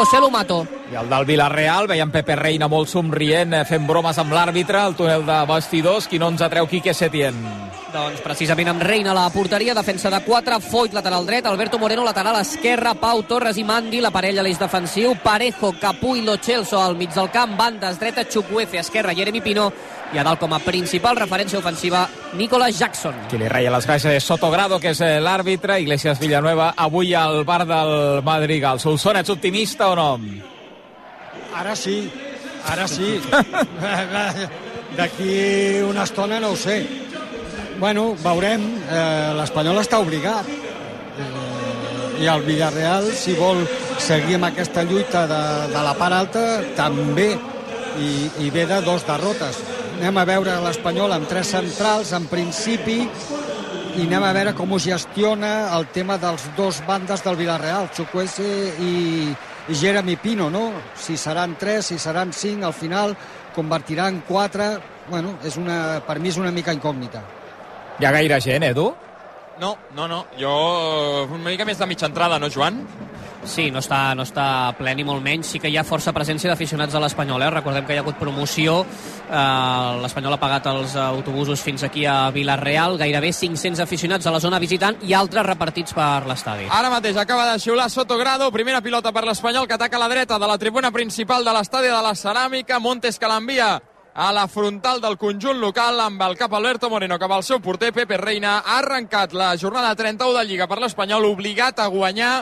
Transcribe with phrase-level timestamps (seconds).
[0.00, 0.79] José Lumato.
[0.90, 4.96] I el del Villarreal, veiem Pepe Reina molt somrient, eh, fent bromes amb l'àrbitre, al
[4.98, 7.36] túnel de vestidors, qui no ens atreu Quique Setién.
[7.92, 12.04] Doncs precisament amb Reina a la porteria, defensa de 4, Foyt lateral dret, Alberto Moreno
[12.04, 16.36] lateral esquerra, Pau Torres i Mandi, la parella a l'eix defensiu, Parejo, Capú i Lo
[16.38, 19.72] Celso al mig del camp, bandes dreta, Chukwueze, esquerra, Jeremy Pino,
[20.12, 23.14] i a dalt com a principal referència ofensiva, Nicolas Jackson.
[23.30, 27.44] Qui li reia les gràcies és Sotogrado, que és eh, l'àrbitre, Iglesias Villanueva, avui al
[27.44, 28.82] bar del Madrigal.
[28.82, 30.14] Solsona, ets optimista o no?
[31.56, 32.10] Ara sí,
[32.66, 33.20] ara sí.
[34.98, 36.82] D'aquí una estona no ho sé.
[37.78, 38.64] Bueno, veurem.
[38.90, 40.48] Eh, L'Espanyol està obligat.
[40.50, 43.62] Eh, I el Villarreal, si vol
[44.02, 45.42] seguir amb aquesta lluita de,
[45.72, 47.30] de la part alta, també.
[48.00, 48.10] I,
[48.46, 49.58] I ve de dos derrotes.
[49.98, 53.00] Anem a veure l'Espanyol amb tres centrals, en principi,
[53.98, 58.46] i anem a veure com ho gestiona el tema dels dos bandes del Villarreal, Chukwese
[58.80, 58.92] i,
[59.68, 60.72] Jeremy Pino, no?
[60.96, 63.16] Si seran tres, si seran cinc, al final
[63.54, 64.78] convertiran quatre...
[65.10, 67.22] Bueno, és una, per mi és una mica incògnita.
[67.98, 68.84] Hi ha gaire gent, Edu?
[69.60, 70.20] No, no, no.
[70.38, 70.52] Jo
[71.26, 72.78] una mica més de mitja entrada, no, Joan?
[73.44, 75.48] Sí, no està, no està ple ni molt menys.
[75.48, 77.42] Sí que hi ha força presència d'aficionats a l'Espanyol.
[77.42, 77.50] Eh?
[77.54, 78.82] Recordem que hi ha hagut promoció.
[78.84, 82.98] Eh, L'Espanyol ha pagat els autobusos fins aquí a Vilareal.
[83.00, 86.68] Gairebé 500 aficionats a la zona visitant i altres repartits per l'estadi.
[86.70, 90.38] Ara mateix acaba de xiular Sotogrado, primera pilota per l'Espanyol que ataca a la dreta
[90.38, 92.78] de la tribuna principal de l'estadi de la Ceràmica.
[92.78, 93.80] Montes que l'envia
[94.12, 97.92] a la frontal del conjunt local amb el cap Alberto Moreno cap al seu porter
[97.94, 102.32] Pepe Reina ha arrencat la jornada 31 de Lliga per l'Espanyol obligat a guanyar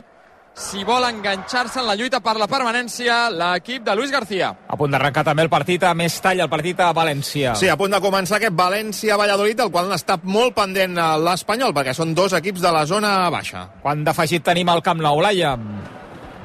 [0.59, 4.51] si vol enganxar-se en la lluita per la permanència l'equip de Luis García.
[4.67, 7.55] A punt d'arrencar també el partit a més tall, el partit a València.
[7.57, 12.17] Sí, a punt de començar aquest València-Valladolid, el qual n'està molt pendent l'Espanyol, perquè són
[12.19, 13.69] dos equips de la zona baixa.
[13.85, 15.55] Quan d'afegit tenim al Camp Nou, Laia?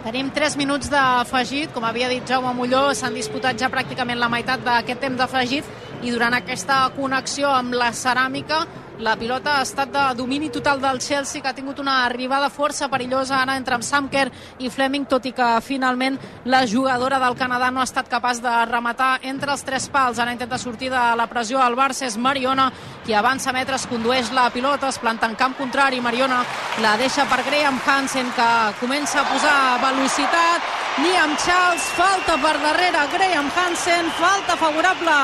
[0.04, 4.62] Tenim 3 minuts d'afegit, com havia dit Jaume Molló, s'han disputat ja pràcticament la meitat
[4.66, 8.66] d'aquest temps d'afegit i durant aquesta connexió amb la ceràmica
[9.00, 12.90] la pilota ha estat de domini total del Chelsea, que ha tingut una arribada força
[12.90, 14.28] perillosa ara entre Samker
[14.60, 18.54] i Fleming, tot i que finalment la jugadora del Canadà no ha estat capaç de
[18.70, 20.20] rematar entre els tres pals.
[20.20, 22.72] Ara intenta sortir de la pressió al Barça, és Mariona,
[23.06, 26.44] qui avança metres, condueix la pilota, es planta en camp contrari, Mariona
[26.82, 30.70] la deixa per Graham Hansen, que comença a posar velocitat,
[31.02, 35.18] Liam Charles, falta per darrere, Graham Hansen, falta favorable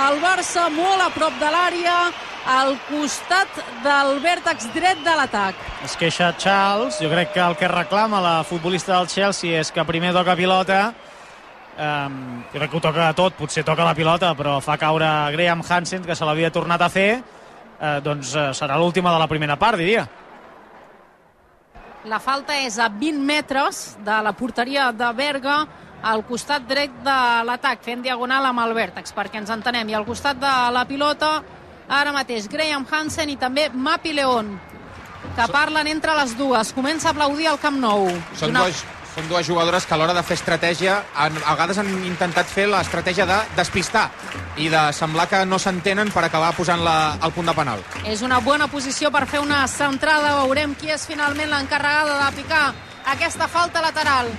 [0.00, 1.96] al Barça, molt a prop de l'àrea,
[2.46, 5.58] al costat del vèrtex dret de l'atac.
[5.84, 9.84] Es queixa Charles, jo crec que el que reclama la futbolista del Chelsea és que
[9.84, 10.80] primer toca pilota,
[11.76, 15.62] um, jo crec que ho toca tot, potser toca la pilota, però fa caure Graham
[15.68, 19.58] Hansen, que se l'havia tornat a fer, uh, doncs uh, serà l'última de la primera
[19.60, 20.06] part, diria.
[22.08, 25.60] La falta és a 20 metres de la porteria de Berga,
[26.00, 29.90] al costat dret de l'atac, fent diagonal amb el vèrtex, perquè ens entenem.
[29.92, 31.42] I al costat de la pilota,
[31.90, 34.54] ara mateix, Graham Hansen i també Mapi León,
[35.36, 36.72] que parlen entre les dues.
[36.72, 38.08] Comença a aplaudir al Camp Nou.
[38.38, 38.84] Són Una- dues,
[39.14, 42.68] són dues jugadores que a l'hora de fer estratègia han, a vegades han intentat fer
[42.70, 44.08] l'estratègia de despistar
[44.56, 47.82] i de semblar que no s'entenen per acabar posant la, el punt de penal.
[48.06, 50.36] És una bona posició per fer una centrada.
[50.44, 52.72] Veurem qui és finalment l'encarregada de picar
[53.06, 54.30] aquesta falta lateral.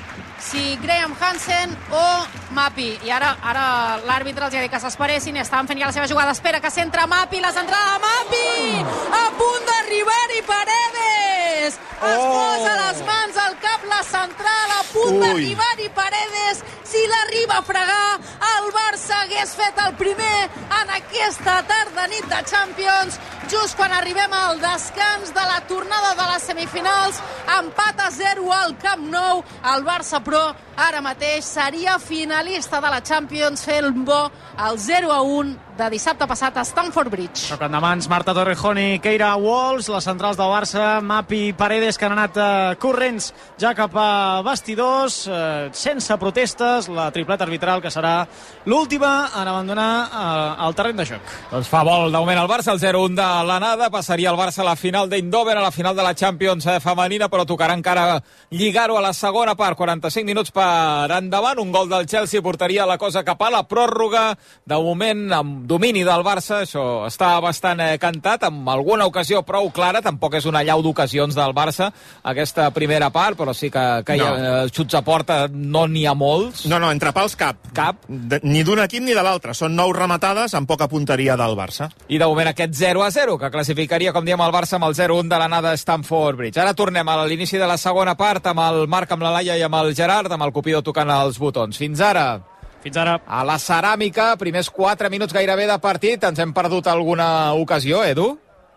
[0.42, 2.06] Si Graham Hansen o
[2.52, 3.00] Mapi.
[3.06, 3.66] I ara ara
[4.08, 6.34] l'àrbitre els ha dit que s'esperessin i estaven fent ja la seva jugada.
[6.36, 8.84] Espera que centra Mapi, la centrada de Mapi!
[9.22, 11.78] A punt d'arribar-hi Paredes!
[11.78, 12.34] Es Oh!
[12.34, 15.20] posa les mans al cap la central, a punt Ui.
[15.22, 16.64] d'arribar-hi Paredes.
[16.92, 18.20] Si l'arriba a fregar,
[18.52, 20.50] el Barça hagués fet el primer
[20.82, 26.26] en aquesta tarda nit de Champions, just quan arribem al descans de la tornada de
[26.34, 27.22] les semifinals,
[27.60, 29.44] empat a 0 al Camp Nou,
[29.76, 34.22] el Barça, però, ara mateix seria finalista de la Champions fent bo
[34.68, 37.48] el 0 a 1 de dissabte passat a Stamford Bridge.
[37.50, 41.98] Toquen de mans Marta Torrejón i Keira Walls, les centrals del Barça, Mapi i Paredes,
[41.98, 43.32] que han anat eh, corrents
[43.62, 48.28] ja cap a vestidors, eh, sense protestes, la tripleta arbitral, que serà
[48.70, 51.34] l'última en abandonar eh, el terreny de joc.
[51.54, 54.78] Doncs fa vol d'augment el Barça, el 0-1 de l'anada, passaria el Barça a la
[54.78, 58.20] final d'Indover, a la final de la Champions eh, femenina, però tocarà encara
[58.54, 63.00] lligar-ho a la segona part, 45 minuts per endavant, un gol del Chelsea portaria la
[63.02, 64.36] cosa cap a la pròrroga,
[64.68, 69.70] de moment amb domini del Barça, això està bastant eh, cantat, amb alguna ocasió prou
[69.72, 71.88] clara, tampoc és una llau d'ocasions del Barça,
[72.28, 74.50] aquesta primera part, però sí que, que hi ha No.
[74.66, 76.66] eh, xuts a porta, no n'hi ha molts.
[76.68, 77.58] No, no, entre pals cap.
[77.78, 78.04] Cap.
[78.08, 79.56] De, ni d'un equip ni de l'altre.
[79.58, 81.88] Són nou rematades amb poca punteria del Barça.
[82.12, 84.96] I de moment aquest 0 a 0, que classificaria, com diem, el Barça amb el
[84.98, 86.60] 0-1 de l'anada Stamford Bridge.
[86.62, 89.64] Ara tornem a l'inici de la segona part amb el Marc, amb la Laia i
[89.64, 91.78] amb el Gerard, amb el Cupido tocant els botons.
[91.80, 92.42] Fins ara.
[92.82, 93.20] Fins ara.
[93.28, 98.32] A la ceràmica, primers 4 minuts gairebé de partit, ens hem perdut alguna ocasió, Edu?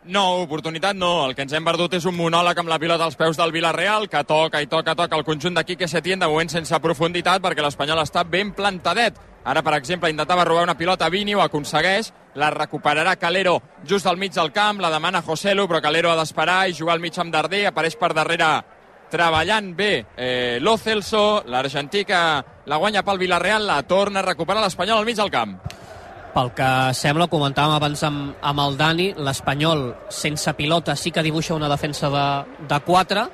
[0.05, 1.25] No, oportunitat no.
[1.25, 4.05] El que ens hem perdut és un monòleg amb la pilota als peus del Villarreal,
[4.12, 7.65] que toca i toca, toca el conjunt de Quique Setién, de moment sense profunditat, perquè
[7.65, 9.17] l'Espanyol està ben plantadet.
[9.45, 14.06] Ara, per exemple, intentava robar una pilota a Vini, ho aconsegueix, la recuperarà Calero just
[14.06, 17.17] al mig del camp, la demana Joselu, però Calero ha d'esperar i jugar al mig
[17.21, 18.49] amb Darder, apareix per darrere
[19.11, 22.21] treballant bé eh, Lo Celso, l'argentí que
[22.67, 25.59] la guanya pel Villarreal, la torna a recuperar l'Espanyol al mig del camp.
[26.35, 26.69] Pel que
[26.99, 32.11] sembla, comentàvem abans amb, amb el Dani, l'Espanyol sense pilota sí que dibuixa una defensa
[32.11, 32.27] de,
[32.67, 33.27] de 4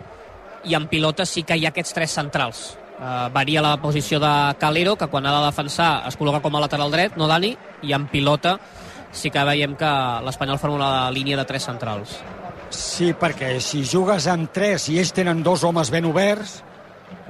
[0.69, 2.61] i amb pilota sí que hi ha aquests tres centrals.
[3.01, 6.61] Uh, varia la posició de Calero, que quan ha de defensar es col·loca com a
[6.67, 7.55] lateral dret, no Dani,
[7.89, 8.59] i amb pilota
[9.11, 9.95] sí que veiem que
[10.27, 12.19] l'Espanyol forma una línia de tres centrals.
[12.71, 16.61] Sí, perquè si jugues amb tres i ells tenen dos homes ben oberts,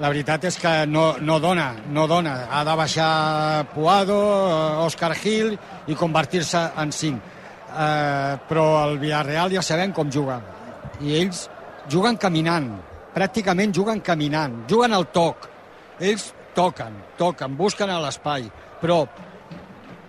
[0.00, 2.34] la veritat és que no, no dona, no dona.
[2.52, 3.10] Ha de baixar
[3.74, 5.54] Puado, eh, Òscar Gil
[5.88, 7.24] i convertir-se en cinc.
[7.70, 10.40] Eh, però el Villarreal ja sabem com juga.
[11.00, 11.46] I ells
[11.92, 12.68] juguen caminant,
[13.16, 15.48] pràcticament juguen caminant, juguen al toc.
[16.00, 18.48] Ells toquen, toquen, busquen a l'espai,
[18.80, 19.06] però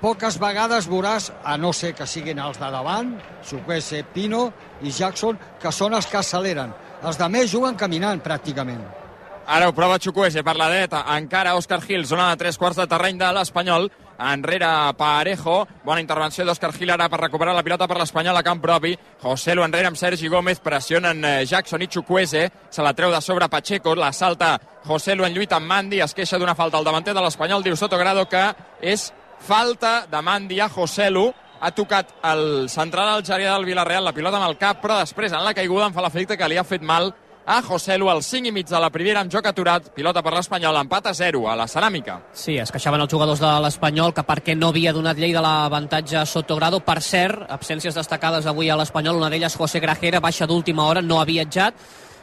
[0.02, 3.14] poques vegades veuràs, a no ser que siguin els de davant,
[3.48, 4.48] Chukwese, Pino
[4.82, 6.74] i Jackson, que són els que acceleren.
[7.06, 8.82] Els de més juguen caminant, pràcticament.
[9.52, 12.86] Ara ho prova Chukwueze per la dreta, encara Òscar Gil, zona de tres quarts de
[12.88, 13.90] terreny de l'Espanyol,
[14.22, 18.62] enrere Parejo, bona intervenció d'Òscar Gil ara per recuperar la pilota per l'Espanyol a camp
[18.62, 18.94] propi,
[19.24, 23.22] José Lu enrere amb Sergi Gómez, pressionen eh, Jackson i Chukwueze, se la treu de
[23.22, 26.86] sobre Pacheco, la salta José Lu en lluita amb Mandi, es queixa d'una falta al
[26.86, 28.46] davanter de l'Espanyol, diu Sotogrado que
[28.82, 29.10] és
[29.42, 34.40] falta de Mandi a José Lu, ha tocat el central algerià del Villarreal, la pilota
[34.40, 36.82] amb el cap, però després en la caiguda em fa l'efecte que li ha fet
[36.82, 37.12] mal
[37.46, 40.34] a José Lu al 5 i mig de la primera amb joc aturat, pilota per
[40.36, 42.20] l'Espanyol, empat a 0 a la ceràmica.
[42.34, 46.20] Sí, es queixaven els jugadors de l'Espanyol que perquè no havia donat llei de l'avantatge
[46.22, 46.80] a Sotogrado.
[46.86, 51.20] Per cert, absències destacades avui a l'Espanyol, una d'elles José Grajera, baixa d'última hora, no
[51.20, 51.74] ha viatjat,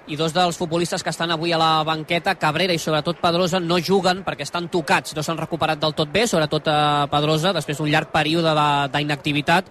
[0.08, 3.76] i dos dels futbolistes que estan avui a la banqueta, Cabrera i sobretot Pedrosa, no
[3.78, 7.90] juguen perquè estan tocats, no s'han recuperat del tot bé, sobretot a Pedrosa, després d'un
[7.92, 9.68] llarg període de- d'inactivitat,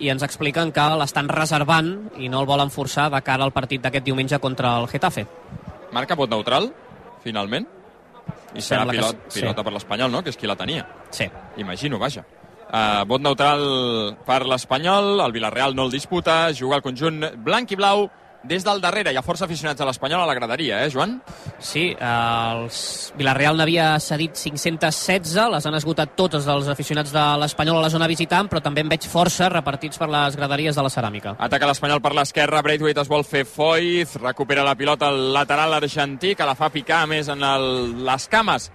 [0.00, 3.82] i ens expliquen que l'estan reservant i no el volen forçar de cara al partit
[3.82, 5.26] d'aquest diumenge contra el Getafe.
[5.92, 6.72] Marca vot neutral,
[7.22, 7.66] finalment?
[8.54, 9.40] I serà Sembla que pilot, sí.
[9.40, 10.86] pilota per l'Espanyol, no?, que és qui la tenia.
[11.10, 11.28] Sí.
[11.58, 12.24] Imagino, vaja.
[12.70, 17.76] Uh, vot neutral per l'Espanyol, el Villarreal no el disputa, juga el conjunt blanc i
[17.76, 18.08] blau
[18.42, 19.12] des del darrere.
[19.12, 21.18] Hi ha força aficionats a l'Espanyol a la graderia, eh, Joan?
[21.58, 27.84] Sí, els Villarreal n'havia cedit 516, les han esgotat totes els aficionats de l'Espanyol a
[27.84, 31.36] la zona visitant, però també en veig força repartits per les graderies de la ceràmica.
[31.38, 36.34] Ataca l'Espanyol per l'esquerra, Braithwaite es vol fer Foyth, recupera la pilota al lateral argentí,
[36.34, 38.70] que la fa picar més en el, les cames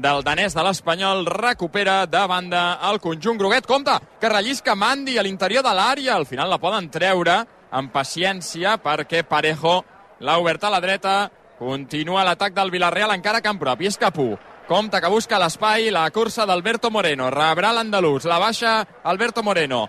[0.00, 3.66] del danès de l'Espanyol, recupera de banda el conjunt groguet.
[3.66, 8.76] Compte, que rellisca Mandi a l'interior de l'àrea, al final la poden treure amb paciència
[8.82, 9.80] perquè Parejo
[10.20, 14.34] l'ha obert a la dreta, continua l'atac del Villarreal encara a camp propi, és Capú.
[14.68, 19.88] Compte que busca l'espai, la cursa d'Alberto Moreno, rebrà l'andalús, la baixa Alberto Moreno,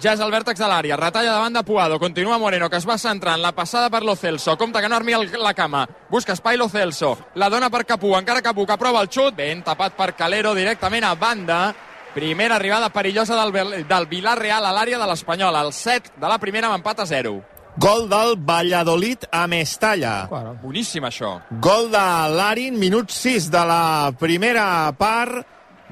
[0.00, 2.98] ja és el vèrtex de l'àrea, retalla davant de Puado, continua Moreno, que es va
[2.98, 6.68] centrant, la passada per Lo Celso, compte que no armi la cama, busca espai Lo
[6.68, 10.54] Celso, la dona per Capú, encara Capú, que prova el xut, ben tapat per Calero,
[10.54, 11.74] directament a banda,
[12.14, 16.68] primera arribada perillosa del, del Villarreal a l'àrea de l'Espanyol, el 7 de la primera
[16.70, 17.34] amb empat a 0.
[17.76, 20.28] Gol del Valladolid a Mestalla.
[20.62, 21.40] Boníssim, això.
[21.60, 25.42] Gol de Larin, minut 6 de la primera part.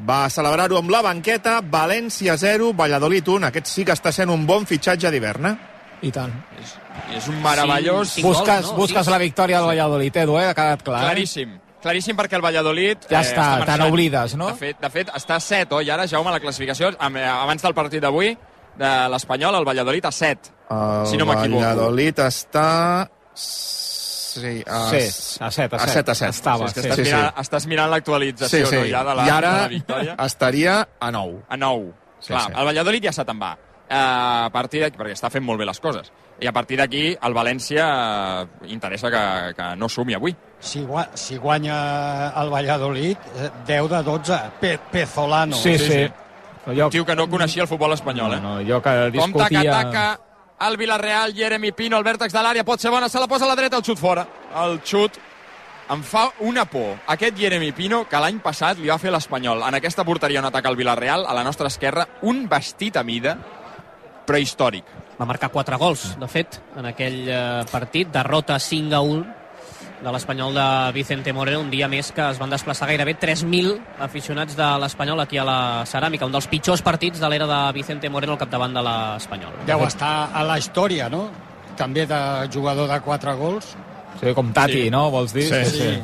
[0.07, 3.47] Va celebrar-ho amb la banqueta, València 0, Valladolid 1.
[3.50, 5.57] Aquest sí que està sent un bon fitxatge d'hivern, eh?
[6.07, 6.33] I tant.
[6.62, 6.73] És,
[7.19, 8.14] és un meravellós...
[8.17, 8.79] Sí, Busques, gols, no?
[8.79, 9.11] busques Sí.
[9.12, 10.47] la victòria del Valladolid, Edu, eh?
[10.49, 11.02] Ha quedat clar.
[11.19, 11.26] eh?
[11.82, 12.16] Claríssim.
[12.16, 13.08] Perquè el Valladolid...
[13.10, 13.82] Ja està, te marxant.
[13.82, 14.48] n'oblides, no?
[14.52, 15.90] De fet, de fet, està a 7, oi?
[15.90, 18.36] Ara, Jaume, la classificació, amb- eh, abans del partit d'avui,
[18.78, 20.52] de l'Espanyol, el Valladolid a 7.
[20.70, 21.60] El Si no m'equivoco.
[21.64, 23.10] Valladolid està...
[23.34, 24.96] Sí, a, Sí,
[25.44, 25.90] a set, a a set.
[25.92, 26.28] set, a set.
[26.30, 26.88] Estava, és que sí.
[26.88, 27.10] estàs, sí, sí.
[27.12, 28.78] mirant, estàs mirant l'actualització, sí, sí.
[28.78, 30.14] no, ja, de la, I ara de la victòria.
[30.24, 31.42] estaria a 9.
[31.48, 31.92] A 9.
[32.22, 32.52] Sí, Clar, sí.
[32.56, 33.50] el Valladolid ja se te'n va.
[33.92, 36.08] Eh, a partir d'aquí, perquè està fent molt bé les coses.
[36.40, 39.22] I a partir d'aquí, el València eh, interessa que,
[39.58, 40.32] que no sumi avui.
[40.62, 45.57] Si, gua si guanya el Valladolid, eh, 10 de 12, Pe Pezolano.
[45.57, 46.07] Sí, sí.
[46.66, 48.40] Jo, Un tio que no coneixia el futbol espanyol, eh?
[48.40, 49.81] no, jo que Compte que discutia...
[49.81, 50.21] ataca
[50.69, 53.50] el Villarreal, Jeremy Pino, el vèrtex de l'àrea, pot ser bona, se la posa a
[53.50, 54.23] la dreta, el xut fora.
[54.62, 55.19] El xut
[55.90, 56.95] em fa una por.
[57.11, 60.71] Aquest Jeremy Pino, que l'any passat li va fer l'Espanyol, en aquesta porteria on ataca
[60.71, 63.35] el Villarreal, a la nostra esquerra, un vestit a mida,
[64.23, 64.87] però històric.
[65.19, 67.42] Va marcar 4 gols, de fet, en aquell eh,
[67.73, 68.14] partit.
[68.14, 69.41] Derrota 5 a 1
[70.02, 74.56] de l'Espanyol de Vicente Moreno, un dia més que es van desplaçar gairebé 3.000 aficionats
[74.59, 78.35] de l'Espanyol aquí a la Ceràmica, un dels pitjors partits de l'era de Vicente Moreno
[78.35, 79.61] al capdavant de l'Espanyol.
[79.66, 81.28] Deu estar a la història, no?
[81.78, 82.21] També de
[82.52, 83.76] jugador de 4 gols.
[84.21, 84.90] Sí, com Tati, Sí.
[84.90, 85.11] no?
[85.11, 85.47] Vols dir?
[85.64, 85.99] Sí.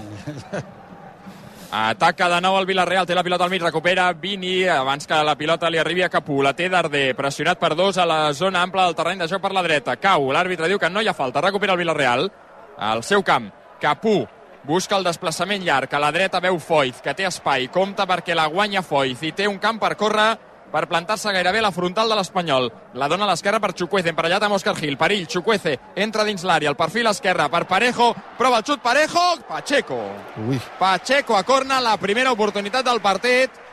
[1.71, 5.35] Ataca de nou el Villarreal, té la pilota al mig, recupera Vini, abans que la
[5.37, 8.87] pilota li arribi a Capú, la té Darder, pressionat per dos a la zona ampla
[8.87, 9.97] del terreny de joc per la dreta.
[10.01, 12.31] Cau, l'àrbitre diu que no hi ha falta, recupera el Villarreal,
[12.79, 14.27] al seu camp, Capú,
[14.67, 18.49] busca el desplaçament llarg, a la dreta veu Foyth, que té espai, compta perquè la
[18.51, 20.33] guanya Foyth, i té un camp per córrer
[20.73, 22.67] per plantar-se gairebé a la frontal de l'Espanyol.
[22.99, 24.99] La dona a l'esquerra per Chukwueze, emparellat amb Òscar Gil.
[25.01, 30.03] Perill, Chukwueze, entra dins l'àrea, el perfil esquerre per Parejo, prova el xut Parejo, Pacheco.
[30.49, 30.61] Ui.
[30.79, 33.65] Pacheco a corna, la primera oportunitat del partit.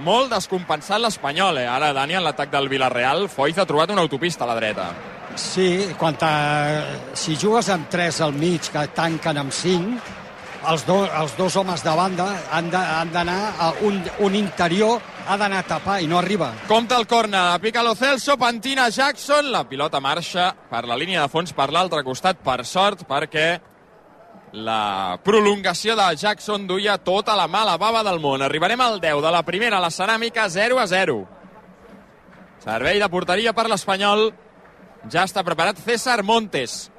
[0.00, 1.68] Molt descompensat l'Espanyol, eh?
[1.68, 4.88] Ara, Dani, en l'atac del Villarreal, Foyth ha trobat una autopista a la dreta.
[5.36, 6.16] Sí, quan
[7.14, 10.00] si jugues amb 3 al mig, que tanquen amb 5,
[10.68, 15.62] els, do, els dos homes de banda han d'anar a un, un interior ha d'anar
[15.62, 16.52] a tapar i no arriba.
[16.68, 21.32] Compte el corna, pica lo Celso, pentina Jackson, la pilota marxa per la línia de
[21.32, 23.60] fons per l'altre costat, per sort, perquè
[24.52, 28.42] la prolongació de Jackson duia tota la mala bava del món.
[28.44, 31.22] Arribarem al 10 de la primera, la ceràmica 0 a 0.
[32.62, 34.28] Servei de porteria per l'Espanyol.
[35.10, 36.90] Ja està preparat César Montes.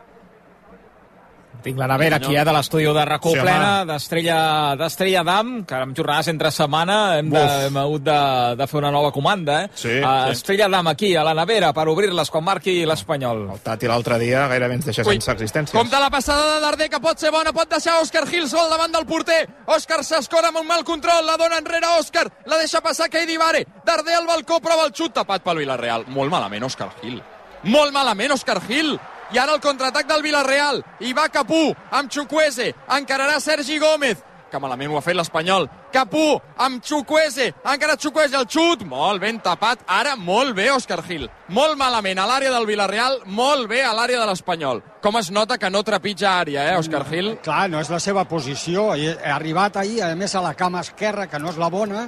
[1.64, 5.76] Tinc la nevera aquí, eh, de l'estudi de racó Sí, plena d'Estrella d'Estrella d'Am, que
[5.80, 8.18] amb jornades entre setmana hem, de, hem hagut de,
[8.60, 9.70] de fer una nova comanda, eh?
[9.74, 10.32] Sí, Uh, sí.
[10.34, 13.44] Estrella d'Am aquí, a la nevera, per obrir-les quan marqui l'Espanyol.
[13.54, 15.78] El Tati l'altre dia gairebé ens deixa Ui, sense existències.
[15.78, 18.92] Compte la passada de Darder, que pot ser bona, pot deixar Òscar Gil sol davant
[18.92, 19.46] del porter.
[19.72, 23.64] Òscar s'escora amb un mal control, la dona enrere Òscar, la deixa passar Keidi Vare.
[23.86, 26.04] Darder al balcó, prova el xut, tapat pel Villarreal.
[26.12, 27.22] Molt malament, Òscar Gil.
[27.64, 28.98] Molt malament, Òscar Gil.
[29.34, 30.84] I ara el contraatac del Villarreal.
[31.02, 32.68] I va Capú, amb Chukwueze.
[32.94, 34.20] Encararà Sergi Gómez.
[34.52, 35.66] Que malament ho ha fet l'Espanyol.
[35.90, 37.48] Capú, amb Chukwueze.
[37.66, 38.84] Encara Chukwueze, el xut.
[38.86, 39.82] Molt ben tapat.
[39.90, 41.26] Ara molt bé, Òscar Gil.
[41.50, 44.84] Molt malament a l'àrea del Villarreal, molt bé a l'àrea de l'Espanyol.
[45.02, 47.40] Com es nota que no trepitja àrea, eh, Òscar Gil?
[47.42, 48.92] Clar, no és la seva posició.
[48.92, 52.06] Ha arribat ahir, a més, a la cama esquerra, que no és la bona,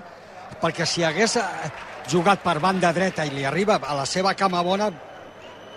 [0.61, 1.73] perquè si hagués eh,
[2.07, 4.91] jugat per banda dreta i li arriba a la seva cama bona,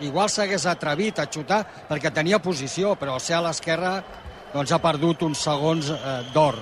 [0.04, 3.98] igual s'hagués atrevit a xutar perquè tenia posició, però ser a l'esquerra
[4.52, 6.58] doncs ha perdut uns segons eh, d'or.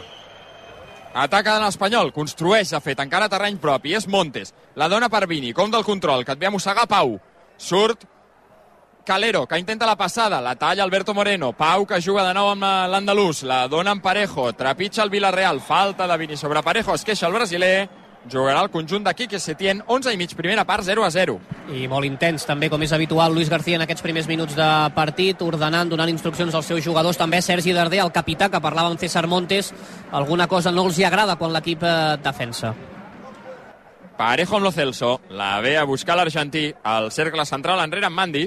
[1.17, 4.53] Ataca de l'Espanyol, construeix, de fet, encara terreny propi, és Montes.
[4.77, 7.15] La dona per Vini, com del control, que et ve a mossegar Pau.
[7.57, 8.05] Surt
[9.07, 11.53] Calero, que intenta la passada, la talla Alberto Moreno.
[11.57, 16.09] Pau, que juga de nou amb l'andalús, la dona en Parejo, trepitja el Villarreal, falta
[16.11, 17.89] de Vini sobre Parejo, es queixa el brasiler,
[18.31, 21.37] jugarà el conjunt de Quique Setién, 11 i mig, primera part, 0 a 0.
[21.75, 25.41] I molt intens, també, com és habitual, Luis García en aquests primers minuts de partit,
[25.43, 27.19] ordenant, donant instruccions als seus jugadors.
[27.19, 29.73] També Sergi Darder, el capità, que parlava amb César Montes.
[30.13, 32.75] Alguna cosa no els hi agrada quan l'equip eh, defensa.
[34.17, 38.47] Parejo amb lo Celso, la ve a buscar l'argentí, al cercle central enrere amb Mandi.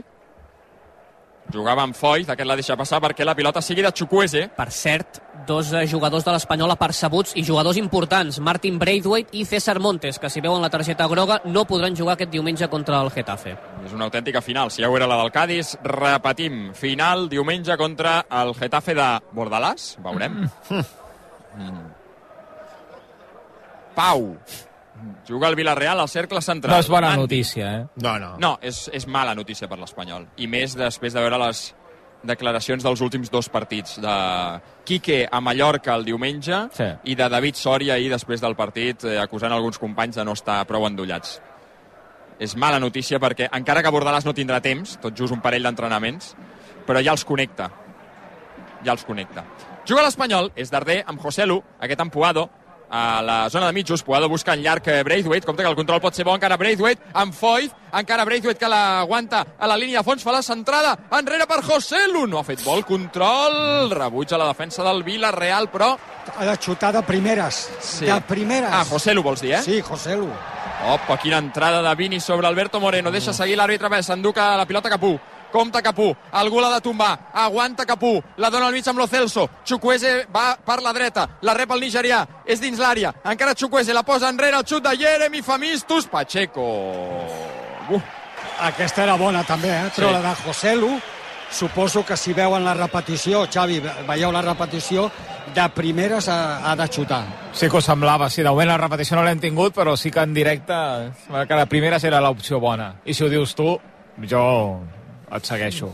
[1.53, 4.43] Jugava amb Foyt, aquest la deixa passar perquè la pilota sigui de Chukwueze.
[4.55, 9.79] Per cert, dos eh, jugadors de l'Espanyol apercebuts i jugadors importants, Martin Braithwaite i César
[9.81, 13.55] Montes, que si veuen la targeta groga no podran jugar aquest diumenge contra el Getafe.
[13.85, 14.69] És una autèntica final.
[14.69, 16.69] Si ja ho era la del Cádiz, repetim.
[16.77, 19.95] Final diumenge contra el Getafe de Bordalàs.
[20.05, 20.43] Veurem.
[21.57, 21.85] Mm.
[23.97, 24.35] Pau.
[25.27, 26.73] Juga al Villarreal al cercle central.
[26.75, 27.85] No és bona notícia, eh?
[28.01, 28.35] No, no.
[28.39, 30.27] No, és, és mala notícia per l'Espanyol.
[30.37, 31.75] I més després de veure les
[32.23, 34.13] declaracions dels últims dos partits de
[34.83, 36.87] Quique a Mallorca el diumenge Sí.
[37.05, 40.65] i de David Soria ahir després del partit eh, acusant alguns companys de no estar
[40.67, 41.37] prou endollats.
[42.39, 46.33] És mala notícia perquè encara que Bordalàs no tindrà temps, tot just un parell d'entrenaments,
[46.87, 47.69] però ja els connecta.
[48.83, 49.43] Ja els connecta.
[49.87, 52.49] Juga l'Espanyol, és Darder amb Joselu, aquest amb Puado,
[52.89, 56.01] a la zona de mitjos, Puado busca en llarg eh, Braithwaite, compte que el control
[56.01, 60.07] pot ser bo, encara Braithwaite, amb Foyth, encara Braithwaite que l'aguanta a la línia de
[60.07, 64.49] fons, fa la centrada, enrere per Joselu, no ha fet bo el control, rebutja la
[64.51, 65.95] defensa del Villarreal, però...
[66.37, 67.67] Ha de xutar de primeres.
[67.81, 68.05] Sí.
[68.05, 68.69] De primeres.
[68.71, 69.63] Ah, Joselu vols dir, eh?
[69.65, 70.29] Sí, José Lu.
[70.89, 73.11] Opa, quina entrada de Vini sobre Alberto Moreno.
[73.11, 75.17] Deixa seguir l'àrbitre, s'enduca la pilota Capú.
[75.51, 79.47] Compta Capú, algú l'ha de tombar, aguanta Capú, la dona al mig amb Lo Celso,
[79.65, 84.03] Chukwueze va per la dreta, la rep el nigerià, és dins l'àrea, encara Chukwueze la
[84.03, 86.65] posa enrere, el xut de Jeremy Famistus, Pacheco.
[87.89, 88.01] Uh,
[88.59, 89.89] Aquesta era bona també, eh?
[89.95, 90.13] però Sí.
[90.13, 90.89] la de Joselu,
[91.49, 95.09] suposo que si veuen la repetició, Xavi, veieu la repetició,
[95.55, 97.23] de primeres ha, ha de xutar.
[97.53, 100.21] Sí que ho semblava, sí, de moment la repetició no l'hem tingut, però sí que
[100.21, 100.73] en directe
[101.23, 102.95] sembla que la primera era l'opció bona.
[103.05, 103.79] I si ho dius tu,
[104.29, 104.43] jo
[105.31, 105.93] et segueixo.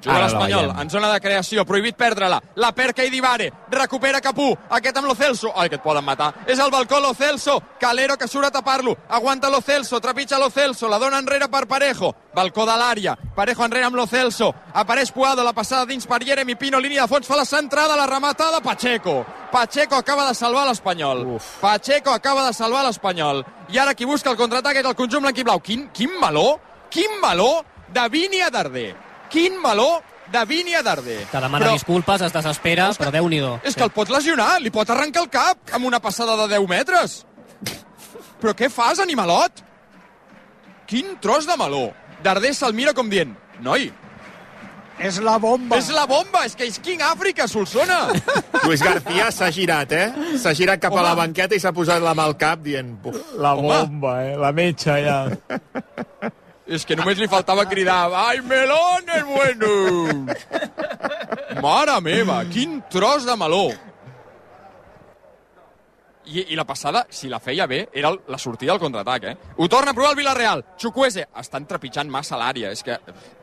[0.00, 2.38] Juga l'Espanyol, en zona de creació, prohibit perdre-la.
[2.56, 5.52] La perd Keidibare, recupera Capú, aquest amb Lo Celso.
[5.54, 6.30] Ai, que et poden matar.
[6.46, 8.96] És el balcó Lo Celso, Calero que surt a tapar-lo.
[9.08, 12.14] Aguanta Lo Celso, trepitja Lo Celso, la dona enrere per Parejo.
[12.34, 14.54] Balcó de l'àrea, Parejo enrere amb Lo Celso.
[14.72, 18.06] Apareix Puado, la passada dins per Jeremy Pino, línia de fons, fa la centrada, la
[18.06, 19.26] rematada, Pacheco.
[19.52, 21.38] Pacheco acaba de salvar l'Espanyol.
[21.60, 23.44] Pacheco acaba de salvar l'Espanyol.
[23.68, 25.60] I ara qui busca el contraatac és el conjunt blanc i blau.
[25.60, 26.58] Quin, quin meló,
[26.90, 28.94] quin meló de Vini a Darder.
[29.30, 31.24] Quin meló de Vini a Darder.
[31.30, 33.60] Que demana Però- disculpes, es desespera, Oscar, però Déu-n'hi-do.
[33.64, 36.68] És que el pot lesionar, li pot arrencar el cap amb una passada de 10
[36.68, 37.24] metres.
[38.40, 39.62] Però què fas, animalot?
[40.86, 41.90] Quin tros de meló.
[42.22, 43.92] Darder se'l mira com dient, noi,
[45.00, 45.78] És la bomba!
[45.78, 48.10] és la bomba, és que és King Àfrica, Solsona.
[48.66, 50.12] Luis García s'ha girat, eh?
[50.36, 51.00] S'ha girat cap Home.
[51.00, 52.98] a la banqueta i s'ha posat la mà al cap dient...
[53.00, 53.16] Buf.
[53.40, 53.68] La Home.
[53.68, 54.36] bomba, eh?
[54.36, 55.22] La metxa, ja.
[56.70, 60.38] és que només li faltava cridar, ai, melones buenos.
[61.64, 63.66] Mare meva, quin tros de meló.
[66.26, 69.36] I, I la passada, si la feia bé, era el- la sortida del contraatac, eh?
[69.56, 70.64] Ho torna a provar el Villarreal.
[70.76, 71.26] Chukwueze.
[71.40, 72.92] Estan trepitjant massa l'àrea, és que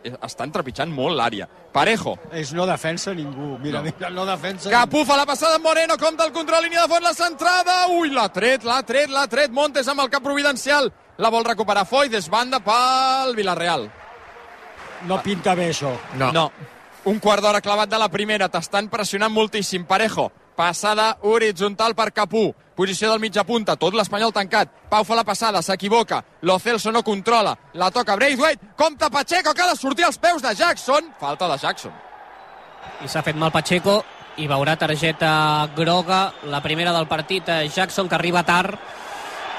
[0.03, 1.47] eh, estan trepitjant molt l'àrea.
[1.73, 2.17] Parejo.
[2.31, 3.57] És no defensa ningú.
[3.59, 3.83] Mira, No.
[3.91, 7.01] mira, no defensa Capú fa la passada amb Moreno, compta el control, línia de fons,
[7.03, 7.87] la centrada.
[7.89, 9.51] Ui, l'ha tret, l'ha tret, l'ha tret.
[9.51, 10.91] Montes amb el cap providencial.
[11.17, 13.89] La vol recuperar Foy, desbanda pel Villarreal.
[15.07, 15.91] No pinta bé, això.
[16.15, 16.31] No.
[16.31, 16.51] No.
[17.05, 18.49] Un quart d'hora clavat de la primera.
[18.49, 19.85] T'estan pressionant moltíssim.
[19.85, 20.31] Parejo.
[20.55, 22.53] Passada horitzontal per Capú.
[22.77, 23.75] Posició del mitja punta.
[23.75, 24.69] Tot l'Espanyol tancat.
[24.89, 25.63] Pau fa la passada.
[25.65, 26.21] S'equivoca.
[26.41, 27.55] Lo Celso no controla.
[27.73, 28.75] La toca Braithwaite.
[28.77, 31.09] Compta Pacheco que ha de sortir als peus de Jackson.
[31.19, 31.91] Falta de Jackson.
[33.03, 34.03] I s'ha fet mal Pacheco
[34.37, 38.77] i veurà targeta groga, la primera del partit, eh, Jackson, que arriba tard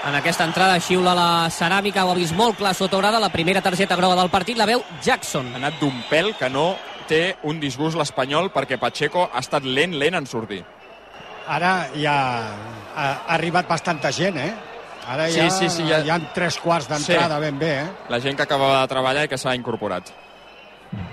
[0.07, 3.97] en aquesta entrada, xiula la ceràmica, ho ha vist molt clar Sotograda, la primera targeta
[3.99, 5.51] groga del partit, la veu Jackson.
[5.53, 6.77] Ha anat d'un pèl que no
[7.09, 10.63] té un disgust l'Espanyol perquè Pacheco ha estat lent, lent en sortir.
[11.49, 12.15] Ara ja
[12.95, 14.53] ha, ha arribat bastanta gent, eh?
[15.09, 17.41] Ara Sí, ja, sí, sí, ja- hi ha tres quarts d'entrada Sí.
[17.41, 17.87] ben bé, eh?
[18.11, 20.11] La gent que acabava de treballar i que s'ha incorporat.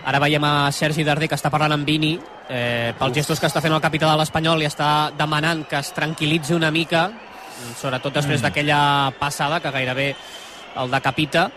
[0.05, 2.13] Ara veiem a Sergi Darder que està parlant amb Vini
[2.49, 5.93] eh, pels gestos que està fent el capità de l'Espanyol i està demanant que es
[5.93, 7.09] tranquil·litzi una mica
[7.79, 10.15] sobretot després d'aquella passada que gairebé
[10.77, 11.49] el decapita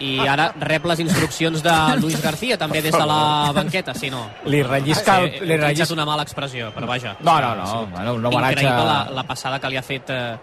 [0.00, 4.22] i ara rep les instruccions de Luis García també des de la banqueta, si no
[4.46, 5.18] Li rellisca...
[5.20, 5.94] Sí, El, he li utilitzat rellisca...
[5.98, 7.16] una mala expressió, però vaja.
[7.20, 7.86] No, no, no.
[7.92, 8.60] Bueno, un homenatge...
[8.62, 10.10] Increïble la, la passada que li ha fet...
[10.10, 10.36] Eh,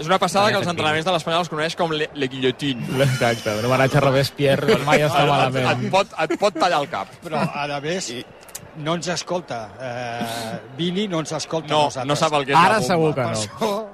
[0.00, 0.70] És una passada que efectiu.
[0.72, 2.86] entrenaments de l'Espanyol es coneix com le, le guillotine.
[3.04, 5.66] Exacte, un homenatge a Robespierre mai està Et, malament.
[5.74, 7.10] et, pot, et pot tallar el cap.
[7.20, 8.08] Però ara ves,
[8.76, 9.68] no ens escolta.
[9.80, 12.06] Eh, Vini no ens escolta a No, nosaltres.
[12.08, 12.96] no sap el que és Ara la bomba.
[12.96, 13.30] segur que no.
[13.30, 13.86] això,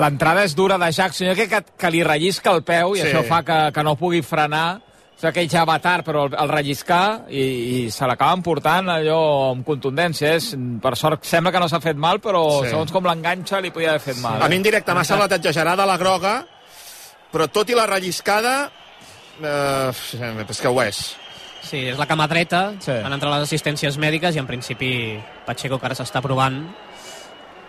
[0.00, 1.28] L'entrada és dura de Jackson.
[1.28, 3.06] Jo crec que, que li rellisca el peu i Sí.
[3.08, 4.80] això fa que, que no pugui frenar.
[5.14, 7.40] O sigui, que ell ja va tard, però el, el relliscar i,
[7.86, 10.34] i se l'acaben portant allò amb contundència.
[10.34, 12.64] És, per sort, sembla que no s'ha fet mal, però Sí.
[12.64, 12.70] sí.
[12.74, 14.42] segons com l'enganxa li podia haver fet mal.
[14.42, 14.58] A mi Eh?
[14.58, 16.44] en directe m'ha semblat exagerada la groga,
[17.32, 18.70] però tot i la relliscada,
[19.42, 19.92] eh,
[20.48, 21.16] és que ho és.
[21.64, 22.92] Sí, és la cama dreta, Sí.
[22.92, 26.60] han entrat les assistències mèdiques i en principi Pacheco, que ara s'està provant,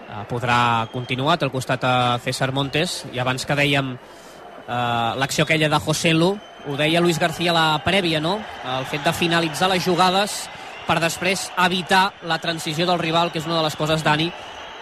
[0.09, 5.69] eh, podrà continuar, al costat a César Montes, i abans que dèiem eh, l'acció aquella
[5.69, 8.39] de José Lu, ho deia Luis García a la prèvia, no?
[8.65, 10.49] El fet de finalitzar les jugades
[10.87, 14.31] per després evitar la transició del rival, que és una de les coses, Dani,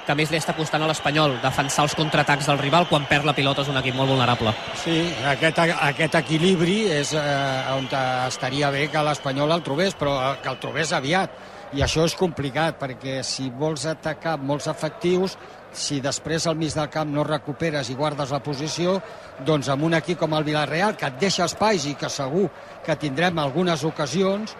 [0.07, 3.35] que més li està costant a l'Espanyol, defensar els contraatacs del rival quan perd la
[3.37, 4.53] pilota és un equip molt vulnerable.
[4.83, 4.97] sí,
[5.31, 7.87] aquest, aquest equilibri és eh, on
[8.27, 11.41] estaria bé que l'Espanyol el trobés, però eh, que el trobés aviat.
[11.73, 15.37] I això és complicat, perquè si vols atacar molts efectius,
[15.73, 18.99] si després al mig del camp no recuperes i guardes la posició,
[19.41, 22.45] doncs amb un equip com el Villarreal, que et deixa espais i que segur
[22.85, 24.53] que tindrem algunes ocasions,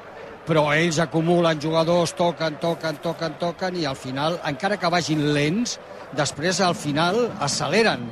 [0.48, 5.78] però ells acumulen jugadors, toquen, toquen, toquen, toquen, i al final, encara que vagin lents,
[6.14, 8.04] després al final acceleren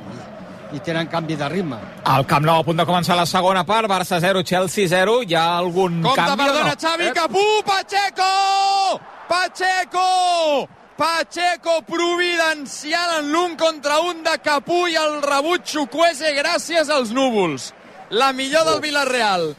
[0.72, 1.76] i, i tenen canvi de ritme.
[2.08, 5.18] Al Camp Nou a punt de començar la segona part, Barça 0, Chelsea 0.
[5.28, 6.80] Hi ha algun Compte, canvi o perdona, no?
[6.80, 7.12] Xavi, Eh?
[7.12, 9.00] Capú, Pacheco!
[9.28, 10.68] Pacheco!
[10.96, 17.72] Pacheco providencial en l'un contra un de Capú i el rebut Xucuese gràcies als núvols.
[18.10, 19.54] la millor del Villarreal.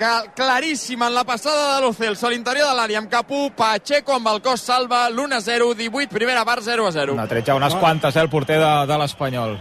[0.00, 4.30] Que, claríssima en la passada de l'Ocels a l'interior de l'àrea amb Capú, Pacheco amb
[4.30, 7.18] el cos salva l'1-0, 18, primera part 0-0.
[7.18, 9.58] N'ha tret ja unes quantes, eh, el porter de, de l'Espanyol.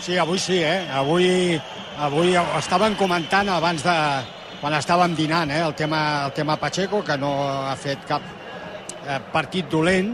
[0.00, 0.88] Sí, avui sí, eh?
[0.96, 1.28] Avui,
[2.08, 3.98] avui ho estaven comentant abans de...
[4.62, 5.60] quan estàvem dinant, eh?
[5.60, 7.36] El tema, el tema Pacheco, que no
[7.68, 8.24] ha fet cap
[9.04, 10.08] eh, partit dolent,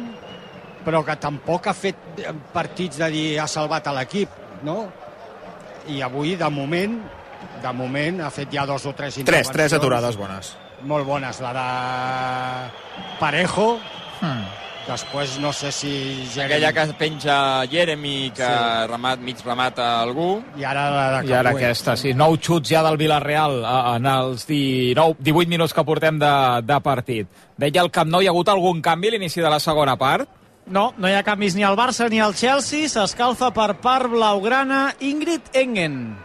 [0.82, 4.34] però que tampoc ha fet eh, partits de dir ha salvat a l'equip,
[4.66, 4.80] no?
[5.86, 6.98] I avui, de moment,
[7.62, 9.52] de moment, ha fet ja dos o tres Tres, intervencions.
[9.56, 10.56] tres aturades bones.
[10.82, 11.40] Molt bones.
[11.40, 13.78] La de Parejo,
[14.20, 14.44] Hmm.
[14.86, 16.28] després no sé si...
[16.40, 18.86] Aquella que penja Jeremy, que Sí.
[18.88, 20.42] remat, mig remata algú.
[20.56, 22.12] I ara la de I ara aquesta, sí.
[22.14, 23.64] Nou xuts ja del Villarreal
[23.96, 27.26] en els 19, 18 minuts que portem de, de partit.
[27.56, 30.28] Deia el Camp Nou, hi ha hagut algun canvi a l'inici de la segona part?
[30.66, 32.88] No, no hi ha canvis ni al Barça ni al Chelsea.
[32.88, 36.16] S'escalfa per part blaugrana Ingrid Engen.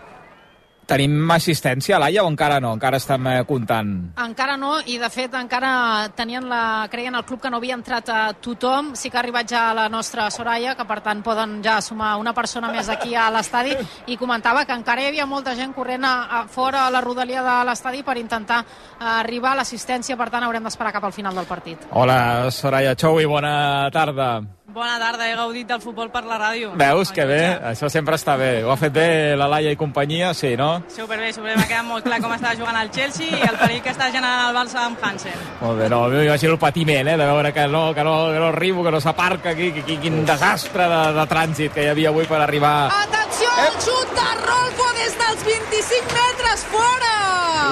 [0.87, 2.69] Tenim assistència l'Aia o encara no?
[2.77, 3.89] Encara estem eh, comptant.
[4.23, 5.71] Encara no, i de fet encara
[6.15, 8.93] tenien la, creien al club que no havia entrat a tothom.
[8.95, 12.31] Sí que ha arribat ja la nostra Soraya, que per tant poden ja sumar una
[12.33, 13.75] persona més aquí a l'estadi,
[14.07, 17.43] i comentava que encara hi havia molta gent corrent a, a fora a la rodalia
[17.43, 21.35] de l'estadi per intentar eh, arribar a l'assistència, per tant haurem d'esperar cap al final
[21.35, 21.89] del partit.
[21.91, 24.56] Hola, Soraya Chou, i bona tarda.
[24.77, 26.75] Bona tarda, he gaudit del futbol per la ràdio.
[26.77, 27.39] Veus que bé?
[27.65, 28.61] Això sempre està bé.
[28.61, 30.83] Ho ha fet bé la Laia i companyia, sí, no?
[30.93, 33.89] Superbé, superbé, m'ha quedat molt clar com estava jugant el Chelsea i el perill que
[33.95, 35.39] està generant el Barça amb Hansen.
[35.63, 38.51] Molt bé, no, m'imagino el patiment, eh, de veure que no, que no, que no
[38.51, 42.13] arribo, que no s'aparca aquí, que, que, quin desastre de, de trànsit que hi havia
[42.13, 42.75] avui per arribar...
[42.99, 47.17] Atenció, el xut de Rolfo des dels 25 metres fora!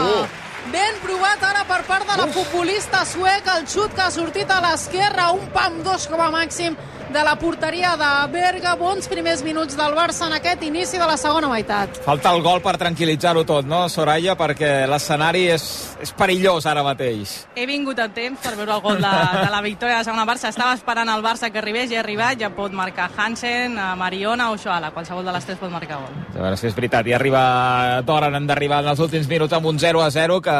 [0.10, 0.26] Uh.
[0.74, 4.58] Ben provat ara per part de la futbolista sueca, el xut que ha sortit a
[4.66, 6.74] l'esquerra, un pam dos com a màxim
[7.16, 8.74] de la porteria de Berga.
[8.76, 12.02] Bons primers minuts del Barça en aquest inici de la segona meitat.
[12.04, 14.34] Falta el gol per tranquil·litzar-ho tot, no, Soraya?
[14.36, 15.64] Perquè l'escenari és,
[16.04, 17.38] és perillós ara mateix.
[17.56, 20.26] He vingut a temps per veure el gol de, de la victòria de la segona
[20.28, 20.52] Barça.
[20.52, 22.36] Estava esperant el Barça que arribés i ha arribat.
[22.42, 24.92] Ja pot marcar Hansen, eh, Mariona o Xoala.
[24.92, 26.20] Qualsevol de les tres pot marcar gol.
[26.36, 27.08] A veure si és veritat.
[27.08, 27.46] I arriba
[28.04, 30.60] Doran, han d'arribar en els últims minuts amb un 0 a 0, que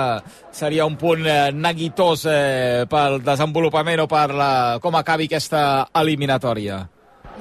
[0.56, 6.45] seria un punt eh, neguitós eh, pel desenvolupament o per la, com acabi aquesta eliminatòria.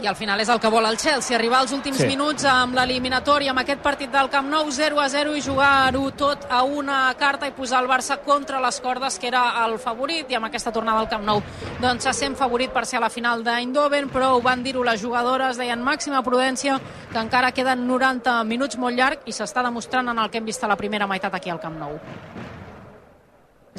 [0.03, 2.07] I al final és el que vol el Chelsea, arribar als últims sí.
[2.11, 6.49] minuts amb l'eliminatòria, amb aquest partit del Camp Nou, 0 a 0 i jugar-ho tot
[6.51, 10.39] a una carta i posar el Barça contra les cordes, que era el favorit, i
[10.39, 11.43] amb aquesta tornada al Camp Nou
[11.81, 15.01] doncs se sent favorit per ser a la final d'Eindhoven, però ho van dir-ho les
[15.01, 16.81] jugadores, deien màxima prudència,
[17.13, 20.65] que encara queden 90 minuts molt llarg i s'està demostrant en el que hem vist
[20.65, 21.99] a la primera meitat aquí al Camp Nou.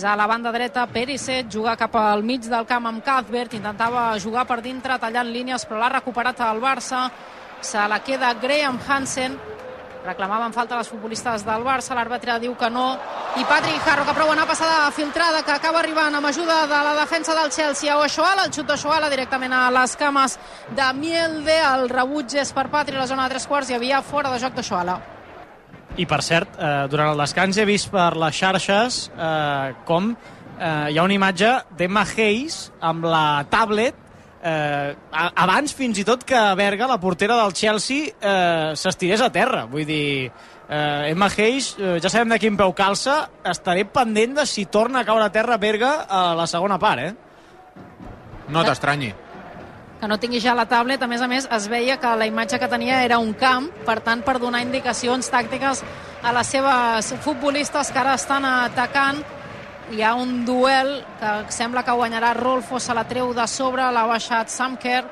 [0.04, 4.44] A la banda dreta, Perisic juga cap al mig del camp amb Cuthbert, intentava jugar
[4.46, 7.06] per dintre, tallant línies, però l'ha recuperat el Barça.
[7.64, 9.40] Se la queda Graham Hansen,
[10.04, 13.00] reclamaven falta les futbolistes del Barça, l'àrbitre diu que no,
[13.40, 16.94] i Patrick Harro, que prova una passada filtrada, que acaba arribant amb ajuda de la
[17.00, 17.94] defensa del Chelsea.
[17.94, 20.38] A Oshoala, el xut d'Oshoala directament a les cames
[20.76, 24.36] de Mielde, el rebuig és per Patri la zona de tres quarts, hi havia fora
[24.36, 25.15] de joc d'Oshoala.
[25.96, 30.92] I per cert, eh, durant el descans he vist per les xarxes eh, com eh,
[30.92, 34.02] hi ha una imatge d'Emma Hayes amb la tablet
[34.46, 39.66] eh, abans fins i tot que Berga, la portera del Chelsea, eh, s'estirés a terra.
[39.66, 40.32] Vull dir,
[40.70, 45.02] eh, Emma Hayes, eh, ja sabem de quin peu calça, estaré pendent de si torna
[45.02, 47.14] a caure a terra Berga a la segona part, eh?
[48.50, 49.25] No t'estranyi.
[50.00, 52.60] Que no tingui ja la tablet, a més a més es veia que la imatge
[52.60, 55.84] que tenia era un camp, per tant per donar indicacions tàctiques
[56.24, 59.24] a les seves futbolistes que ara estan atacant
[59.92, 64.06] hi ha un duel que sembla que guanyarà Rolfo, se la treu de sobre l'ha
[64.10, 65.04] baixat Samker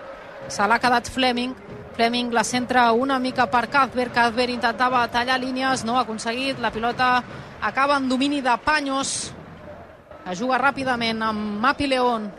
[0.47, 1.53] se l'ha quedat Fleming.
[1.93, 4.13] Fleming la centra una mica per Cuthbert.
[4.15, 6.59] Cuthbert intentava tallar línies, no ha aconseguit.
[6.59, 7.23] La pilota
[7.61, 9.31] acaba en domini de Paños.
[10.29, 12.31] Es juga ràpidament amb Mapi León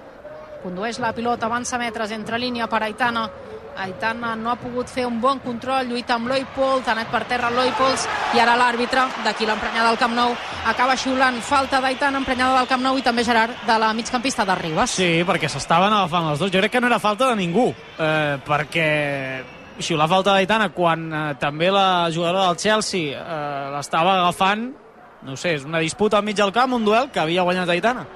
[0.64, 3.28] condueix la pilota, avança metres entre línia per Aitana.
[3.74, 7.50] Aitana no ha pogut fer un bon control, lluita amb Loipold, ha anat per terra
[7.50, 8.04] Loipold
[8.36, 10.36] i ara l'àrbitre, d'aquí l'emprenyada del Camp Nou,
[10.70, 14.54] acaba xiulant falta d'Aitana, emprenyada del Camp Nou i també Gerard de la migcampista de
[14.60, 14.94] Ribas.
[14.94, 16.54] Sí, perquè s'estaven agafant els dos.
[16.54, 18.88] Jo crec que no era falta de ningú, eh, perquè
[19.82, 24.68] xiular falta d'Aitana quan eh, també la jugadora del Chelsea eh, l'estava agafant,
[25.24, 28.06] no sé, és una disputa al mig del camp, un duel que havia guanyat Aitana.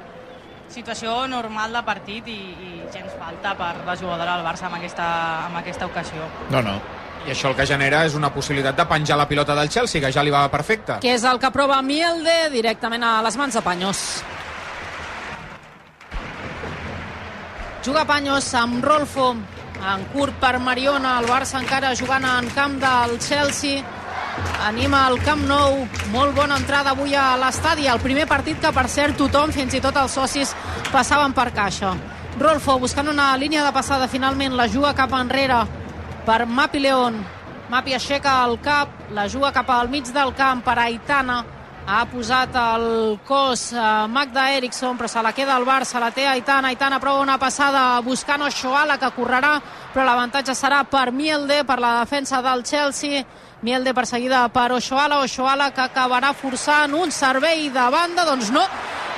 [0.69, 5.09] Situació normal de partit i, i gens falta per la jugadora del Barça en aquesta,
[5.49, 6.29] en aquesta ocasió.
[6.53, 6.77] No, no.
[7.27, 10.13] I això el que genera és una possibilitat de penjar la pilota del Chelsea, que
[10.13, 11.01] ja li va perfecte.
[11.03, 14.03] Que és el que prova Mielde directament a les mans de Paños.
[17.85, 23.17] Juga Paños amb Rolfo en curt per Mariona, el Barça encara jugant en camp del
[23.23, 23.85] Chelsea
[24.67, 25.87] Anima el Camp Nou.
[26.13, 27.87] Molt bona entrada avui a l'estadi.
[27.89, 30.55] El primer partit que, per cert, tothom, fins i tot els socis,
[30.93, 31.95] passaven per caixa.
[32.39, 34.09] Rolfo buscant una línia de passada.
[34.09, 35.65] Finalment la juga cap enrere
[36.27, 37.23] per Mapi León.
[37.69, 41.45] Mapi aixeca el cap, la juga cap al mig del camp per Aitana.
[41.89, 46.27] Ha posat el cos a Magda Eriksson, però se la queda el Barça, la té
[46.29, 46.69] Aitana.
[46.69, 49.55] Aitana prova una passada buscant Ochoala, que correrà,
[49.95, 53.25] però l'avantatge serà per Mielde, per la defensa del Chelsea.
[53.61, 58.63] Mielde perseguida per Ochoala, Ochoala que acabarà forçant un servei de banda, doncs no,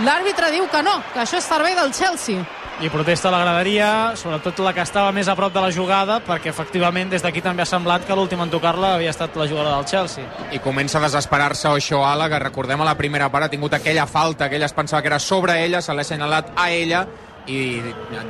[0.00, 2.40] l'àrbitre diu que no, que això és servei del Chelsea.
[2.80, 6.48] I protesta la graderia, sobretot la que estava més a prop de la jugada, perquè
[6.48, 9.84] efectivament des d'aquí també ha semblat que l'últim en tocar-la havia estat la jugadora del
[9.84, 10.24] Chelsea.
[10.56, 14.48] I comença a desesperar-se Ochoala, que recordem a la primera part ha tingut aquella falta
[14.48, 17.04] que ella es pensava que era sobre ella, se l'ha assenyalat a ella,
[17.46, 17.80] i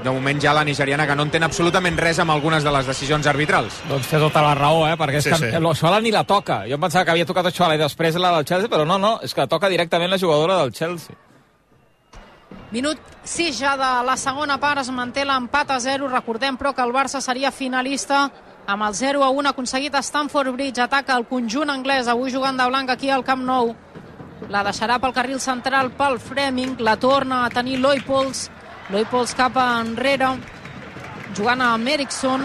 [0.04, 3.26] de moment ja la nigeriana que no entén absolutament res amb algunes de les decisions
[3.26, 3.80] arbitrals.
[3.88, 4.96] Doncs té tota la raó, eh?
[4.96, 5.50] perquè és Sí, que sí.
[5.60, 6.62] l'Oxoala ni la toca.
[6.68, 9.18] Jo em pensava que havia tocat Oxoala i després la del Chelsea, però no, no,
[9.22, 11.16] és que toca directament la jugadora del Chelsea.
[12.70, 16.08] Minut 6 ja de la segona part, es manté l'empat a 0.
[16.08, 18.28] Recordem, però, que el Barça seria finalista
[18.66, 20.80] amb el 0 a 1 aconseguit a Stamford Bridge.
[20.82, 23.74] Ataca el conjunt anglès, avui jugant de blanc aquí al Camp Nou.
[24.48, 28.48] La deixarà pel carril central pel Fleming, la torna a tenir Loipols.
[28.90, 30.32] Loipols cap enrere,
[31.36, 32.42] jugant amb Eriksson.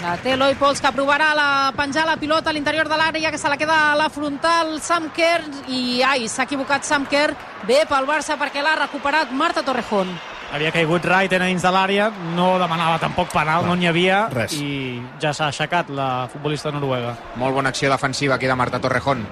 [0.00, 3.48] La té Loipols, que provarà la, penjar la pilota a l'interior de l'àrea, que se
[3.48, 7.32] la queda a la frontal Sam Kerr, i ai, s'ha equivocat Sam Kerr,
[7.68, 10.12] bé pel Barça perquè l'ha recuperat Marta Torrejón.
[10.52, 14.56] Havia caigut Wright a dins de l'àrea, no demanava tampoc penal, no n'hi havia, res.
[14.58, 17.14] i ja s'ha aixecat la futbolista noruega.
[17.40, 19.22] Molt bona acció defensiva aquí de Marta Torrejón.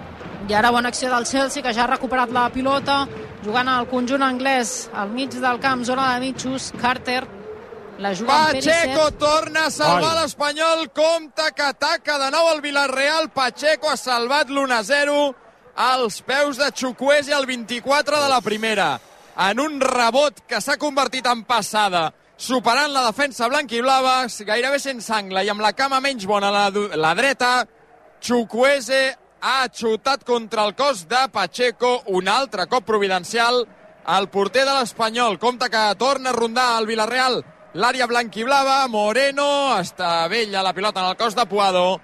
[0.49, 3.03] I ara bona acció del Chelsea, que ja ha recuperat la pilota,
[3.45, 7.25] jugant al conjunt anglès, al mig del camp, zona de mitjos, Carter,
[7.99, 10.89] la juga amb Pacheco torna a salvar l'Espanyol.
[10.95, 13.31] Compte que ataca de nou el Villarreal.
[13.35, 15.35] Pacheco ha salvat l'1-0
[15.75, 19.01] als peus de Chukwueze al 24 de la primera.
[19.51, 25.43] En un rebot que s'ha convertit en passada superant la defensa blanquiblava, gairebé sense angle
[25.45, 27.67] i amb la cama menys bona la, du- la dreta,
[28.21, 33.67] Chukwueze ha xutat contra el cos de Pacheco, un altre cop providencial
[34.09, 35.39] el porter de l'Espanyol.
[35.39, 37.43] Compte que torna a rondar el Villarreal
[37.79, 42.01] l'àrea blanquiblava, Moreno, està vella la pilota en el cos de Puado,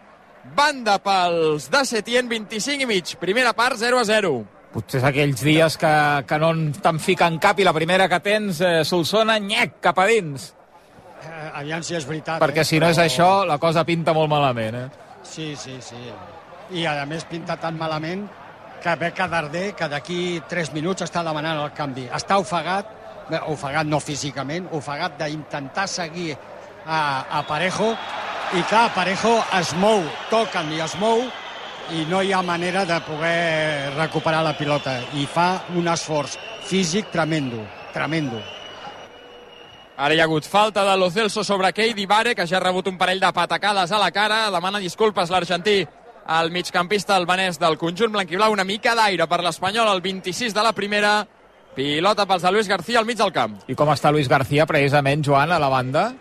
[0.57, 4.35] banda pels de Setién, 25 i mig, primera part 0 a 0.
[4.75, 5.94] Potser és aquells dies que,
[6.29, 6.51] que no
[6.83, 10.51] te'n fiquen cap i la primera que tens, eh, Solsona, nyec, cap a dins.
[11.25, 12.42] Eh, aviam si és veritat.
[12.42, 12.68] Perquè eh?
[12.68, 14.75] si no és Però- això, la cosa pinta molt malament.
[14.83, 14.88] Eh?
[15.23, 16.01] Sí, sí, sí.
[16.72, 18.24] I a més pinta tan malament
[18.83, 22.05] que Beca Darder, que d'aquí 3 minuts està demanant el canvi.
[22.12, 22.90] Està ofegat,
[23.48, 26.35] ofegat no físicament, ofegat d'intentar seguir
[26.87, 26.98] a,
[27.38, 27.94] a Parejo,
[28.55, 31.24] i clar, Parejo es mou, toquen i es mou,
[31.92, 34.98] i no hi ha manera de poder recuperar la pilota.
[35.16, 36.37] I fa un esforç
[36.68, 38.40] físic tremendo, tremendo.
[39.96, 42.88] Ara hi ha hagut falta de Lo Celso sobre Keidi Vare, que ja ha rebut
[42.88, 44.50] un parell de patacades a la cara.
[44.50, 45.85] Demana disculpes l'argentí
[46.27, 48.53] al migcampista albanès del conjunt blanquiblau.
[48.53, 51.17] Una mica d'aire per l'Espanyol al 26 de la primera.
[51.75, 53.59] Pilota pels de Luis García al mig del camp.
[53.69, 56.13] I com està Luis García, precisament, Joan, a la banda?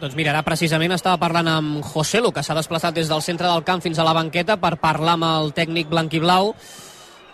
[0.00, 3.64] Doncs mira, ara precisament estava parlant amb Joselu, que s'ha desplaçat des del centre del
[3.66, 6.54] camp fins a la banqueta per parlar amb el tècnic blanquiblau,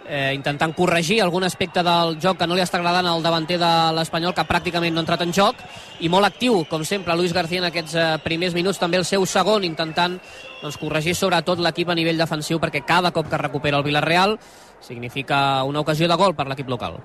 [0.09, 3.73] eh, intentant corregir algun aspecte del joc que no li està agradant al davanter de
[3.97, 5.61] l'Espanyol, que pràcticament no ha entrat en joc,
[6.01, 9.27] i molt actiu, com sempre, Luis García en aquests eh, primers minuts, també el seu
[9.27, 10.19] segon, intentant
[10.63, 14.39] doncs, corregir sobretot l'equip a nivell defensiu, perquè cada cop que recupera el Villarreal
[14.81, 17.01] significa una ocasió de gol per l'equip local.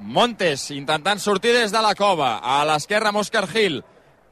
[0.00, 2.38] Montes intentant sortir des de la cova.
[2.40, 3.82] A l'esquerra, amb Òscar Gil.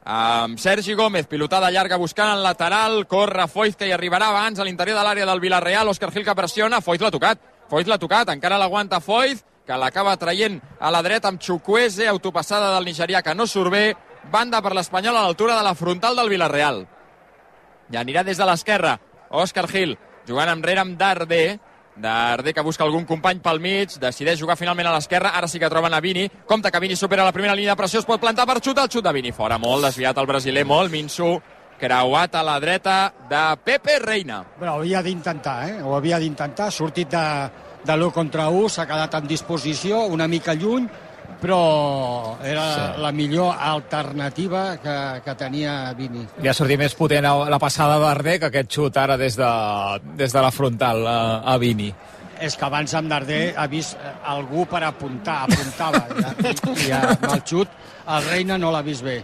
[0.03, 3.05] Amb Sergi Gómez, pilotada llarga buscant el lateral.
[3.07, 5.89] Corre Foiz, que hi arribarà abans a l'interior de l'àrea del Villarreal.
[5.91, 6.81] Òscar Gil que pressiona.
[6.81, 7.41] Foiz l'ha tocat.
[7.69, 8.31] Foiz l'ha tocat.
[8.33, 12.07] Encara l'aguanta Foiz, que l'acaba traient a la dreta amb Chukwueze.
[12.07, 13.95] Autopassada del nigerià que no surt bé.
[14.31, 16.85] Banda per l'Espanyol a l'altura de la frontal del Villarreal.
[17.91, 18.99] I anirà des de l'esquerra.
[19.29, 21.59] Òscar Gil, jugant enrere amb Darder.
[21.99, 25.69] Darder que busca algun company pel mig, decideix jugar finalment a l'esquerra, ara sí que
[25.69, 28.47] troben a Vini, compte que Vini supera la primera línia de pressió, es pot plantar
[28.47, 31.33] per xutar, el xut de Vini fora, molt desviat el brasiler, molt Minsu,
[31.79, 32.97] creuat a la dreta
[33.29, 34.43] de Pepe Reina.
[34.59, 35.81] Però havia d'intentar, eh?
[35.83, 36.67] Ho havia d'intentar.
[36.67, 37.25] Ha sortit de,
[37.87, 40.89] de l'1 contra 1, s'ha quedat en disposició, una mica lluny,
[41.41, 42.65] però era
[42.95, 43.01] Sí.
[43.01, 46.25] la millor alternativa que, que tenia Vini.
[46.41, 49.49] Li ha sortit més potent a- la passada d'Arder que aquest xut ara des de,
[50.17, 51.19] des de la frontal a,
[51.53, 51.93] a Vini.
[52.39, 56.05] És que abans amb Darder ha vist eh, algú per apuntar, apuntava.
[56.39, 57.67] I, i amb el xut
[58.07, 59.17] el Reina no l'ha vist bé.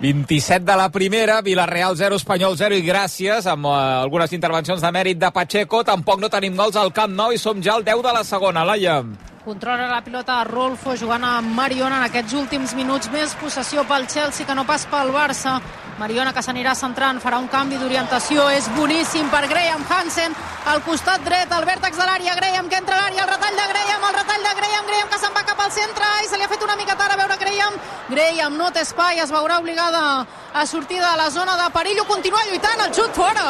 [0.00, 3.72] 27 de la primera, Villarreal 0, Espanyol 0 i gràcies amb uh,
[4.04, 5.80] algunes intervencions de mèrit de Pacheco.
[5.82, 8.62] Tampoc no tenim gols al Camp Nou i som ja al 10 de la segona,
[8.68, 9.00] Laia.
[9.48, 13.08] Controla la pilota Rolfo jugant amb Mariona en aquests últims minuts.
[13.08, 15.54] Més possessió pel Chelsea que no pas pel Barça.
[15.96, 18.44] Mariona que s'anirà centrant, farà un canvi d'orientació.
[18.52, 20.36] És boníssim per Graham Hansen.
[20.68, 22.36] Al costat dret, al vèrtex de l'àrea.
[22.36, 24.92] Graham que entra a l'àrea, el retall de Graham, el retall de Graham.
[24.92, 27.16] Graham que se'n va cap al centre i se li ha fet una mica tard
[27.16, 27.80] a veure Graham.
[28.12, 30.04] Graham no té espai, es veurà obligada
[30.52, 32.04] a sortir de la zona de perill.
[32.04, 33.48] Continua lluitant, el xut fora.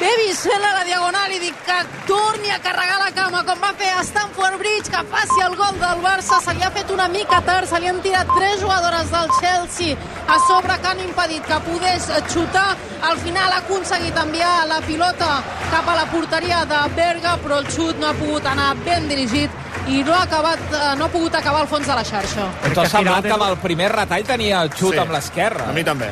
[0.00, 1.76] Davis fent a la diagonal i dic que
[2.08, 5.76] torni a carregar la cama com va fer a Stamford Bridge, que faci el gol
[5.80, 6.38] del Barça.
[6.40, 9.96] Se li ha fet una mica tard, se li han tirat tres jugadores del Chelsea
[10.26, 12.70] a sobre que han impedit que pogués xutar.
[13.10, 17.68] Al final ha aconseguit enviar la pilota cap a la porteria de Berga, però el
[17.68, 19.50] xut no ha pogut anar ben dirigit
[19.88, 22.48] i no ha, acabat, eh, no ha pogut acabar al fons de la xarxa.
[22.72, 24.98] T'ha semblat que amb el primer retall tenia el xut Sí.
[25.04, 25.68] amb l'esquerra.
[25.68, 26.08] A mi també.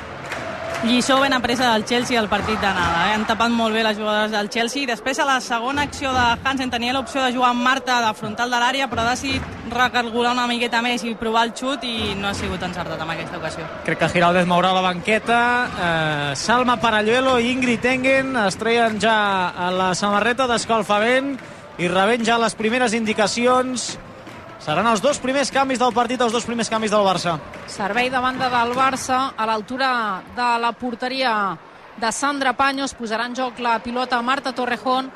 [0.84, 3.08] Lliçó ben apresa del Chelsea al partit d'anada.
[3.08, 3.14] Eh?
[3.16, 4.86] Han tapat molt bé les jugadores del Chelsea.
[4.86, 8.54] Després, a la segona acció de Hansen, tenia l'opció de jugar amb Marta de frontal
[8.54, 9.42] de l'àrea, però ha decidit
[9.74, 13.42] recalcular una miqueta més i provar el xut i no ha sigut encertat en aquesta
[13.42, 13.66] ocasió.
[13.84, 15.42] Crec que Giraldez mourà la banqueta.
[15.66, 19.18] Eh, Salma Paralluelo i Ingrid Engen es treien ja
[19.50, 21.34] a la samarreta d'escalfament
[21.78, 23.96] i rebent ja les primeres indicacions.
[24.58, 27.36] Seran els dos primers canvis del partit, els dos primers canvis del Barça.
[27.70, 31.32] Servei de banda del Barça a l'altura de la porteria
[31.96, 32.94] de Sandra Paños.
[32.98, 35.12] Posarà en joc la pilota Marta Torrejón.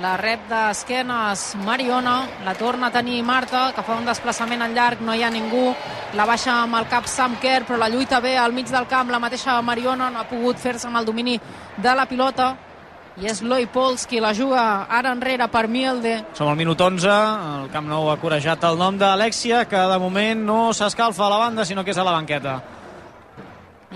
[0.00, 2.16] La rep d'esquenes Mariona.
[2.44, 5.00] La torna a tenir Marta, que fa un desplaçament en llarg.
[5.04, 5.74] No hi ha ningú.
[6.16, 9.12] La baixa amb el cap Sam Kerr, però la lluita bé al mig del camp.
[9.12, 11.38] La mateixa Mariona no ha pogut fer-se amb el domini
[11.76, 12.54] de la pilota.
[13.16, 16.18] I és Loi Pols qui la juga ara enrere per Mielde.
[16.36, 17.08] Som al minut 11,
[17.62, 21.38] el Camp Nou ha corejat el nom d'Alexia, que de moment no s'escalfa a la
[21.46, 22.60] banda, sinó que és a la banqueta.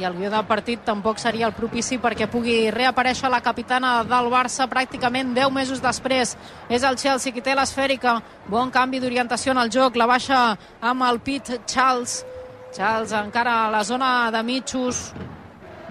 [0.00, 4.30] i el guió del partit tampoc seria el propici perquè pugui reaparèixer la capitana del
[4.32, 6.36] Barça pràcticament 10 mesos després.
[6.70, 8.14] És el Chelsea qui té l'esfèrica.
[8.48, 9.96] Bon canvi d'orientació en el joc.
[9.96, 12.24] La baixa amb el pit Charles.
[12.72, 15.12] Charles encara a la zona de mitjos.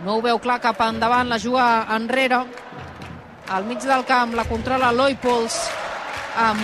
[0.05, 2.45] No ho veu clar cap endavant, la juga enrere.
[3.49, 5.55] Al mig del camp la controla Loipols
[6.37, 6.61] amb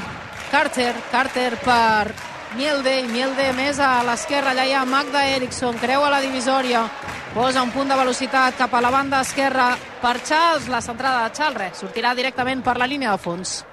[0.52, 0.94] Carter.
[1.10, 2.14] Carter per
[2.56, 4.52] Mielde i Mielde més a l'esquerra.
[4.54, 6.84] Allà hi ha Magda Eriksson, creua la divisòria,
[7.34, 9.72] posa un punt de velocitat cap a la banda esquerra
[10.02, 13.64] per Charles, la centrada de Charles, res, sortirà directament per la línia de fons.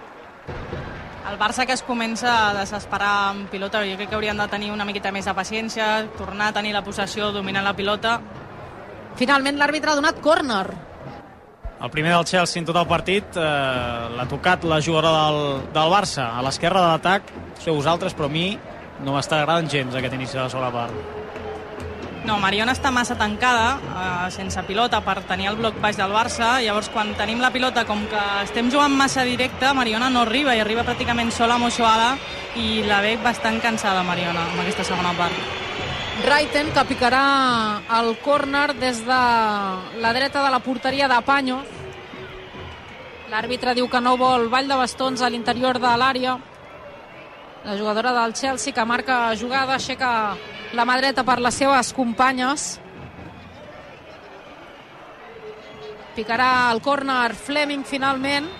[1.29, 4.73] El Barça que es comença a desesperar amb pilota, jo crec que haurien de tenir
[4.73, 8.17] una miqueta més de paciència, tornar a tenir la possessió, dominar la pilota.
[9.21, 10.92] Finalment l'àrbitre ha donat córner.
[11.83, 13.45] El primer del Chelsea en tot el partit eh,
[14.15, 18.33] l'ha tocat la jugadora del, del Barça a l'esquerra de l'atac, sou vosaltres, però a
[18.33, 18.53] mi
[19.03, 21.19] no m'està agradant gens aquest inici de la segona part.
[22.23, 26.53] No, Mariona està massa tancada, eh, sense pilota, per tenir el bloc baix del Barça.
[26.63, 30.63] Llavors, quan tenim la pilota, com que estem jugant massa directe, Mariona no arriba, i
[30.63, 32.15] arriba pràcticament sola amb Ochoala,
[32.63, 35.62] i la veig bastant cansada, Mariona, en aquesta segona part.
[36.21, 39.21] Raiten, que picarà el córner des de
[40.05, 41.63] la dreta de la porteria de Panyo.
[43.33, 46.37] L'àrbitre diu que no vol ball de bastons a l'interior de l'àrea.
[47.65, 50.37] La jugadora del Chelsea que marca jugada, aixeca
[50.77, 52.67] la mà dreta per les seves companyes.
[56.13, 58.51] Picarà el córner Fleming finalment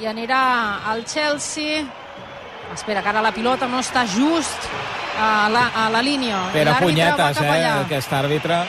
[0.00, 0.40] i anirà
[0.88, 1.84] al Chelsea.
[2.72, 4.66] Espera, que ara la pilota no està just
[5.20, 6.40] a la, a la línia.
[6.52, 7.80] Pere punyetes, eh, allà.
[7.84, 8.64] aquest àrbitre.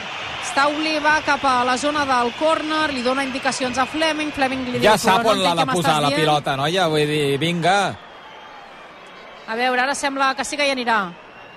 [0.46, 4.78] Stauli va cap a la zona del córner, li dona indicacions a Fleming, Fleming li
[4.80, 6.20] Ja diu, sap però on no l'ha de posar la dient.
[6.20, 6.86] pilota, noia.
[6.88, 7.94] Vull dir, vinga.
[9.48, 11.00] A veure, ara sembla que sí que hi anirà.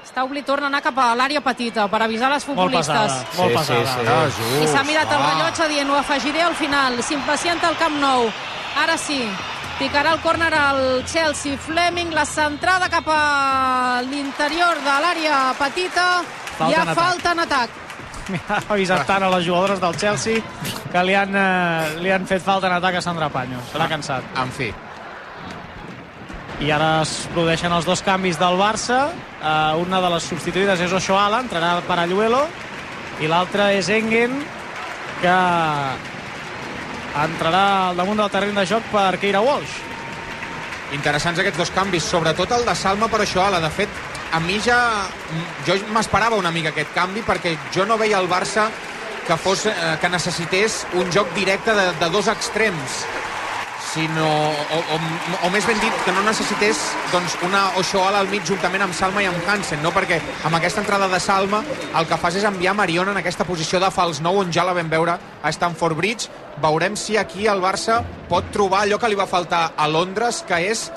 [0.10, 2.88] Stauli torna a anar cap a l'àrea petita per avisar les Molt futbolistes.
[2.88, 4.25] pesada, molt Sí, pesada.
[4.32, 4.63] sí, sí.
[4.63, 7.04] I s'ha mirat el rellotge dient ho afegiré al final.
[7.04, 8.30] S'impacienta el Camp Nou.
[8.82, 9.30] Ara sí.
[9.80, 11.58] Picarà el córner al Chelsea.
[11.58, 16.08] Fleming, la centrada cap a l'interior de l'àrea petita.
[16.58, 17.00] Falta Hi ha en atac.
[17.00, 17.70] falta en atac.
[18.50, 20.44] Ha avisat tant a les jugadores del Chelsea
[20.92, 23.63] que li han, eh, li han fet falta en atac a Sandra Paños.
[23.72, 24.24] Se l'ha cansat.
[24.38, 24.70] En fi,
[26.60, 29.08] I ara es produeixen els dos canvis del Barça.
[29.39, 32.42] Uh, una de les substituïdes és Ochoala, entrarà per Alluelo,
[33.24, 34.34] i l'altra és Engen,
[35.22, 35.36] que
[37.17, 39.80] entrarà al damunt del terreny de joc per Keira Walsh.
[40.89, 43.89] interessants aquests dos canvis, sobretot el de Salma per això, la de fet,
[44.34, 45.06] a mi ja...
[45.67, 48.69] Jo m'esperava una mica aquest canvi perquè jo no veia el Barça
[49.28, 53.04] que, fos, eh, que necessités un joc directe de, de dos extrems
[53.93, 54.98] sinó, o, o,
[55.48, 56.79] o més ben dit, que no necessités
[57.13, 59.92] doncs, una Oshoala al mig juntament amb Salma i amb Hansen, no?
[59.96, 61.63] perquè amb aquesta entrada de Salma
[61.98, 64.75] el que fas és enviar Mariona en aquesta posició de fals nou on ja la
[64.77, 66.29] vam veure a Stamford Bridge.
[66.62, 70.58] Veurem si aquí el Barça pot trobar allò que li va faltar a Londres, que
[70.68, 70.90] és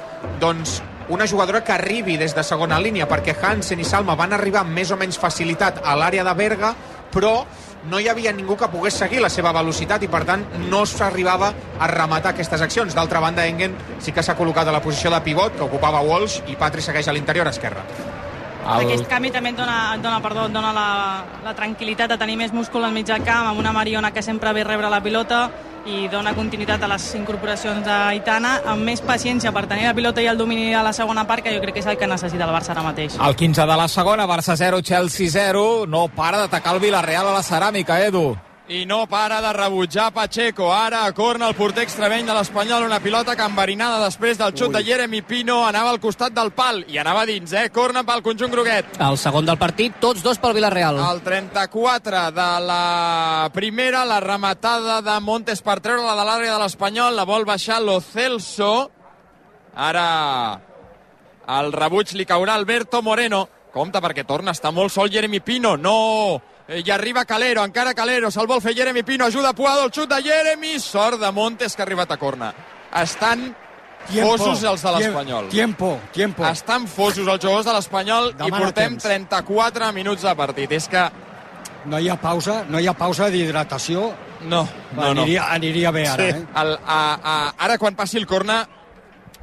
[0.43, 4.63] doncs, una jugadora que arribi des de segona línia, perquè Hansen i Salma van arribar
[4.63, 6.73] amb més o menys facilitat a l'àrea de Berga,
[7.13, 7.45] però
[7.91, 11.53] no hi havia ningú que pogués seguir la seva velocitat i per tant no s'arribava
[11.79, 12.95] a rematar aquestes accions.
[12.95, 16.43] D'altra banda, Engen sí que s'ha col·locat a la posició de pivot que ocupava Walsh
[16.47, 18.22] i Patri segueix a l'interior esquerre.
[18.63, 18.87] El...
[18.87, 20.87] Aquest canvi també et dona, dona, perdó, et dona la,
[21.43, 24.53] la tranquil·litat de tenir més múscul al mig del camp, amb una Mariona que sempre
[24.55, 25.49] ve rebre la pilota
[25.83, 30.29] i dona continuïtat a les incorporacions d'Aitana amb més paciència per tenir la pilota i
[30.31, 32.55] el domini de la segona part, que jo crec que és el que necessita el
[32.55, 33.19] Barça ara mateix.
[33.19, 35.85] El 15 de la segona, Barça 0, Chelsea 0.
[35.91, 38.31] No para d'atacar el Villarreal a la ceràmica, Edu
[38.69, 40.73] i no para de rebutjar Pacheco.
[40.73, 44.69] Ara a corna el porter extremeny de l'Espanyol, una pilota que enverinada després del xut
[44.69, 44.75] Ui.
[44.77, 47.69] de Jeremy Pino anava al costat del pal i anava dins, eh?
[47.75, 48.95] Corna pel conjunt groguet.
[49.03, 51.01] El segon del partit, tots dos pel Villarreal.
[51.11, 57.17] El 34 de la primera, la rematada de Montes per treure-la de l'àrea de l'Espanyol,
[57.17, 58.91] la vol baixar Lo Celso.
[59.75, 60.61] Ara
[61.59, 63.49] el rebuig li caurà Alberto Moreno.
[63.73, 65.77] Compte perquè torna, està molt sol Jeremy Pino.
[65.81, 70.09] No i arriba Calero, encara Calero, se'l vol fer Jeremy Pino, ajuda Puado, el xut
[70.11, 72.53] de Jeremy, sort de Montes que ha arribat a corna.
[73.03, 73.51] Estan
[74.09, 75.49] Tiempo, fosos els de l'Espanyol.
[75.49, 76.47] Tiempo, tiempo.
[76.49, 79.05] Estan fosos els jugadors de l'Espanyol i portem temps.
[79.07, 80.73] 34 minuts de partit.
[80.79, 81.05] És que...
[81.87, 84.13] No hi ha pausa, no hi ha pausa d'hidratació.
[84.43, 84.63] No,
[84.95, 85.55] no, aniria, no.
[85.57, 86.37] Aniria bé ara, sí.
[86.39, 86.47] eh?
[86.63, 87.35] El, a, a,
[87.67, 88.63] ara quan passi el corna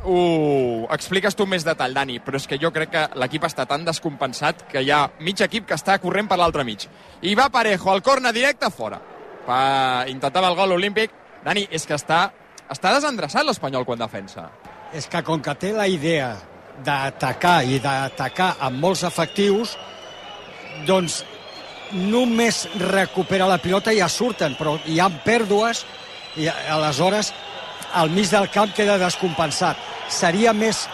[0.04, 3.84] ho expliques tu més detall, Dani, però és que jo crec que l'equip està tan
[3.88, 6.88] descompensat que hi ha mig equip que està corrent per l'altre mig.
[7.22, 9.02] I va Parejo, al corna directe, fora.
[9.45, 10.06] Pa...
[10.08, 11.12] Intentava el gol olímpic.
[11.43, 12.30] Dani, és que està,
[12.72, 14.50] està desendreçat l'Espanyol quan defensa.
[14.95, 16.34] És que com que té la idea
[16.86, 19.76] d'atacar i d'atacar amb molts efectius,
[20.88, 21.24] doncs
[21.91, 25.84] només recupera la pilota i ja surten, però hi ha pèrdues
[26.39, 27.34] i aleshores
[27.94, 29.78] al mig del camp queda descompensat.
[30.10, 30.86] Seria més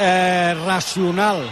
[0.00, 1.42] eh, racional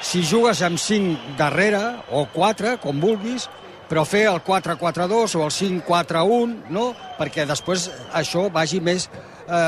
[0.00, 1.82] si jugues amb 5 darrere,
[2.16, 3.48] o 4, com vulguis,
[3.90, 6.90] però fer el 4-4-2 o el 5-4-1, no?
[7.18, 9.08] perquè després això vagi més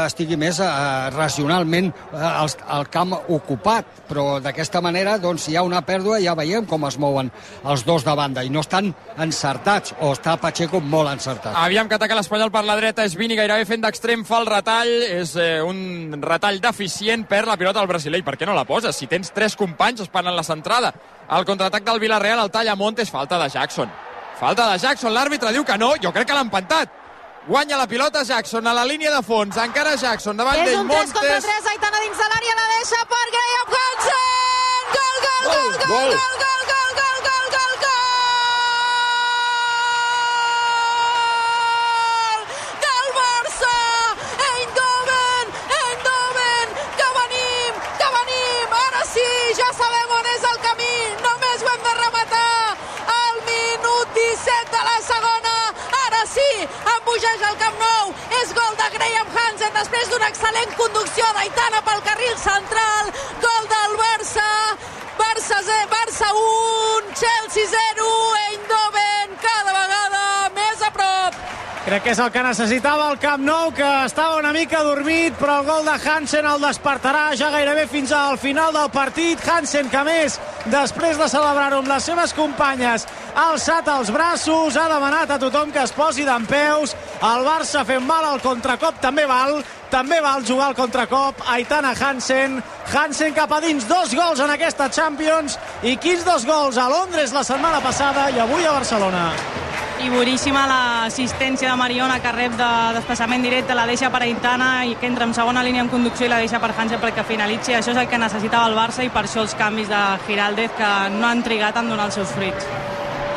[0.06, 0.68] estigui més eh,
[1.14, 6.36] racionalment eh, el, el camp ocupat, però d'aquesta manera doncs, hi ha una pèrdua ja
[6.38, 7.30] veiem com es mouen
[7.64, 11.56] els dos de banda i no estan encertats, o està Pacheco molt encertat.
[11.58, 14.92] Aviam que ataca l'Espanyol per la dreta, és Vini gairebé fent d'extrem, fa el retall,
[15.22, 18.96] és eh, un retall deficient, per la pilota al brasiler, per què no la poses?
[18.96, 20.94] Si tens tres companys esperant la centrada.
[21.32, 23.90] El contraatac del Villarreal el talla Montes, falta de Jackson.
[24.38, 27.01] Falta de Jackson, l'àrbitre diu que no, jo crec que l'ha empantat.
[27.46, 29.56] Guanya la pilota Jackson a la línia de fons.
[29.56, 30.74] Encara Jackson davant d'ell.
[30.74, 31.70] És un 3 contra 3.
[31.74, 34.92] Aitana dins de l'àrea la deixa per Graham Hansen.
[34.94, 37.32] Gol, gol, gol, gol, gol, gol, gol.
[49.52, 50.01] bogeja
[59.82, 63.08] després d'una excel·lent conducció d'Aitana pel carril central.
[63.42, 64.46] Gol del Barça.
[65.18, 65.58] Barça,
[65.90, 68.11] Barça 1, Chelsea 0,
[71.92, 75.58] Crec que és el que necessitava el Camp Nou, que estava una mica dormit, però
[75.60, 79.42] el gol de Hansen el despertarà ja gairebé fins al final del partit.
[79.44, 80.38] Hansen, que més,
[80.72, 85.68] després de celebrar-ho amb les seves companyes, ha alçat els braços, ha demanat a tothom
[85.68, 86.94] que es posi d'en peus.
[87.28, 89.58] El Barça fent mal al contracop també val,
[89.92, 91.42] també val jugar al contracop.
[91.44, 96.80] Aitana Hansen, Hansen cap a dins, dos gols en aquesta Champions i quins dos gols
[96.80, 99.61] a Londres la setmana passada i avui a Barcelona.
[100.02, 104.96] I boníssima l'assistència de Mariona que rep de desplaçament directe, la deixa per Aitana i
[104.98, 107.76] que entra en segona línia en conducció i la deixa per Hansen perquè finalitzi.
[107.78, 110.90] Això és el que necessitava el Barça i per això els canvis de Giraldez que
[111.20, 112.91] no han trigat en donar els seus fruits.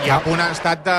[0.05, 0.95] I a punt ha estat de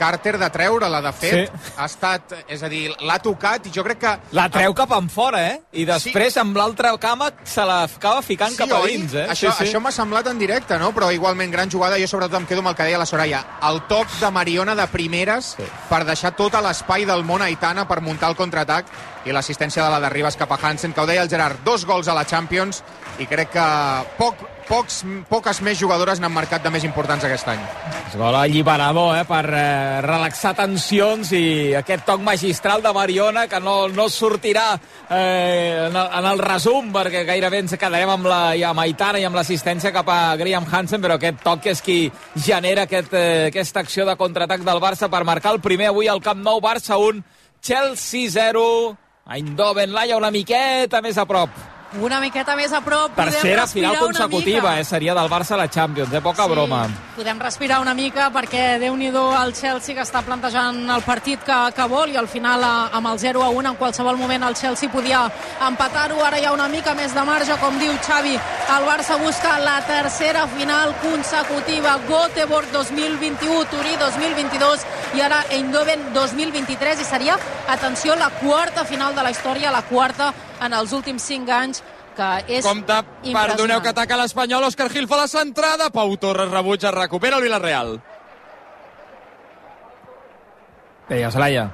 [0.00, 1.50] Carter de treure-la, de fet.
[1.52, 1.72] Sí.
[1.76, 4.12] Ha estat, és a dir, l'ha tocat i jo crec que...
[4.38, 5.58] La treu cap en fora, eh?
[5.76, 6.40] I després sí.
[6.40, 9.26] amb l'altra cama se la acaba ficant sí, cap a dins, eh?
[9.28, 9.68] Això, sí, sí.
[9.68, 10.94] això m'ha semblat en directe, no?
[10.96, 12.00] Però igualment gran jugada.
[12.00, 13.44] Jo sobretot em quedo amb el que deia la Soraya.
[13.68, 15.68] El toc de Mariona de primeres sí.
[15.92, 18.88] per deixar tot l'espai del món a Itana per muntar el contraatac
[19.28, 21.84] i l'assistència de la de Ribas cap a Hansen, que ho deia el Gerard, dos
[21.84, 22.80] gols a la Champions
[23.20, 23.66] i crec que
[24.16, 27.60] poc pocs, poques més jugadores n'han marcat de més importants aquest any.
[28.08, 33.60] És gol alliberador, eh, per eh, relaxar tensions i aquest toc magistral de Mariona que
[33.64, 38.42] no, no sortirà eh, en, el, en el resum perquè gairebé ens quedarem amb la
[38.56, 41.98] i amb Aitana i amb l'assistència cap a Graham Hansen, però aquest toc és qui
[42.36, 46.22] genera aquest, eh, aquesta acció de contraatac del Barça per marcar el primer avui al
[46.24, 47.24] Camp Nou, Barça 1,
[47.64, 48.68] Chelsea 0,
[49.28, 51.77] Eindhoven, Laia una miqueta més a prop.
[51.96, 53.14] Una miqueta més a prop.
[53.16, 56.86] Tercera final consecutiva, eh, seria del Barça a la Champions, eh, poca Sí, broma.
[57.16, 61.72] Podem respirar una mica perquè déu nhi el Chelsea que està plantejant el partit que,
[61.74, 64.54] que vol i al final a- amb el 0 a 1 en qualsevol moment el
[64.54, 65.32] Chelsea podia
[65.66, 66.22] empatar-ho.
[66.22, 68.34] Ara hi ha una mica més de marge, com diu Xavi.
[68.34, 71.98] El Barça busca la tercera final consecutiva.
[72.06, 74.84] Göteborg 2021, Turí 2022
[75.14, 80.34] i ara Eindhoven 2023 i seria, atenció, la quarta final de la història, la quarta
[80.60, 81.82] en els últims 5 anys
[82.18, 82.28] que
[82.58, 83.00] és Compte,
[83.30, 87.98] perdoneu que ataca l'Espanyol, Òscar Gil fa la centrada, Pau Torres rebutja, recupera el Villarreal.
[91.08, 91.68] Deies, Laia.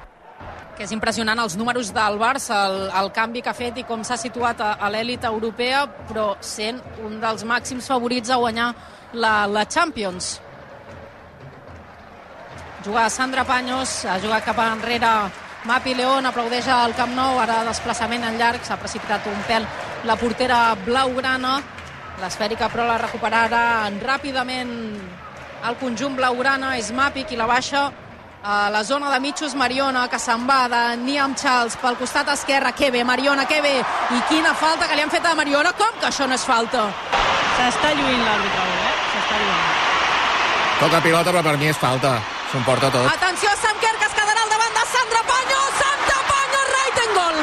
[0.75, 4.03] que és impressionant els números del Barça, el, el canvi que ha fet i com
[4.03, 8.73] s'ha situat a, a l'èlit europea, però sent un dels màxims favorits a guanyar
[9.15, 10.41] la, la Champions.
[12.85, 15.13] Juga Sandra Paños, ha jugat cap enrere
[15.65, 19.65] Mapi León, aplaudeix al Camp Nou, ara desplaçament en llarg, s'ha precipitat un pèl
[20.05, 21.55] la portera blaugrana,
[22.21, 24.75] l'esfèrica però la recuperarà ràpidament
[25.65, 27.87] el conjunt blaugrana, és Mapi qui la baixa
[28.45, 32.75] a la zona de mitjos Mariona, que se'n va de Niam Charles pel costat esquerre,
[32.77, 35.97] que bé, Mariona, que bé, i quina falta que li han fet a Mariona, com
[35.97, 36.91] que això no és falta?
[37.57, 38.95] S'està lluint l'àrbitre, eh?
[39.15, 39.69] S'està lluint.
[40.85, 42.19] Toca pilota, però per mi és falta.
[42.55, 43.07] S'ho emporta tot.
[43.11, 47.41] Atenció, Samquer, que es quedarà al davant de Sandra Paños, Santa Paños, Raiten, gol!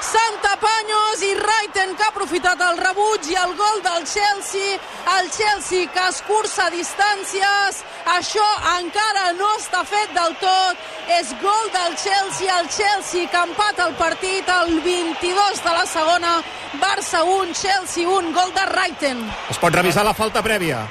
[0.00, 4.80] Santa Paños i Raiten que ha aprofitat el rebuig i el gol del Chelsea.
[5.18, 7.84] El Chelsea que escurça distàncies.
[8.14, 8.48] Això
[8.78, 10.88] encara no està fet del tot.
[11.20, 12.48] És gol del Chelsea.
[12.64, 16.36] El Chelsea que empata el partit al 22 de la segona.
[16.80, 19.26] Barça 1, Chelsea 1, gol de Raiten.
[19.52, 20.86] Es pot revisar la falta prèvia.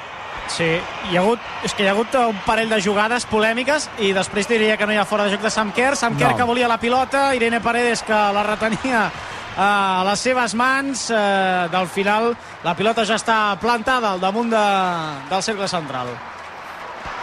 [0.48, 0.66] Sí,
[1.10, 4.46] hi ha hagut, és que hi ha hagut un parell de jugades polèmiques i després
[4.48, 5.96] diria que no hi ha fora de joc de Sam Kerr.
[5.96, 6.36] Sam Kerr No.
[6.36, 9.10] que volia la pilota, Irene Paredes que la retenia
[9.56, 11.08] a les seves mans.
[11.10, 14.64] Eh, del final la pilota ja està plantada al damunt de,
[15.30, 16.12] del cercle central.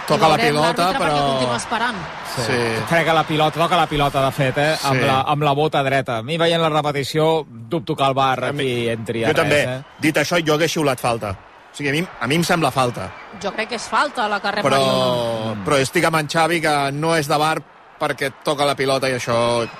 [0.07, 1.55] Toca la pilota, continua però...
[1.55, 1.97] esperant.
[2.35, 2.57] Sí.
[2.89, 4.73] Crec que la pilota, toca la pilota, de fet, eh?
[4.81, 4.87] Sí.
[4.87, 6.17] Amb, la, amb la bota dreta.
[6.17, 9.61] A mi, veient la repetició, dubto que el bar aquí entri a Jo res, també.
[9.61, 9.95] eh?
[10.01, 11.35] Dit això, jo hagués xiulat falta.
[11.71, 13.07] O sigui, a mi, a mi em sembla falta.
[13.41, 14.81] Jo crec que és falta la que rep Però,
[15.63, 17.57] però estic amb en Xavi, que no és de bar
[18.01, 19.35] perquè toca la pilota i això...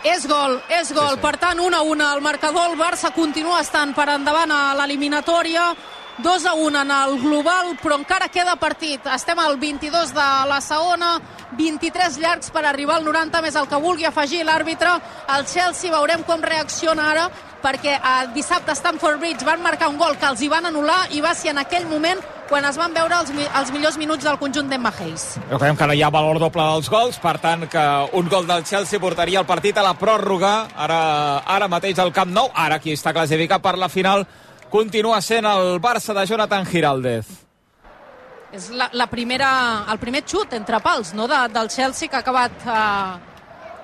[0.06, 1.16] És gol, és gol.
[1.16, 1.24] Sí, sí.
[1.24, 2.70] Per tant, 1 a 1 el marcador.
[2.70, 5.72] El Barça continua estant per endavant a l'eliminatòria.
[6.20, 9.06] 2 a 1 en el global, però encara queda partit.
[9.16, 11.14] Estem al 22 de la segona,
[11.58, 14.98] 23 llargs per arribar al 90, més el que vulgui afegir l'àrbitre.
[15.38, 17.30] El Chelsea veurem com reacciona ara,
[17.62, 21.08] perquè el dissabte a Stamford Bridge van marcar un gol que els hi van anul·lar
[21.16, 22.20] i va ser en aquell moment
[22.52, 25.38] quan es van veure els, els millors minuts del conjunt d'Emma Hayes.
[25.48, 27.86] Recordem que no hi ha valor doble dels gols, per tant que
[28.20, 31.02] un gol del Chelsea portaria el partit a la pròrroga, ara,
[31.48, 34.26] ara mateix al Camp Nou, ara qui està classificat per la final
[34.72, 37.28] continua sent el Barça de Jonathan Giraldez.
[38.52, 39.50] És la, la primera,
[39.92, 41.28] el primer xut entre pals no?
[41.28, 43.30] de, del Chelsea que ha acabat eh,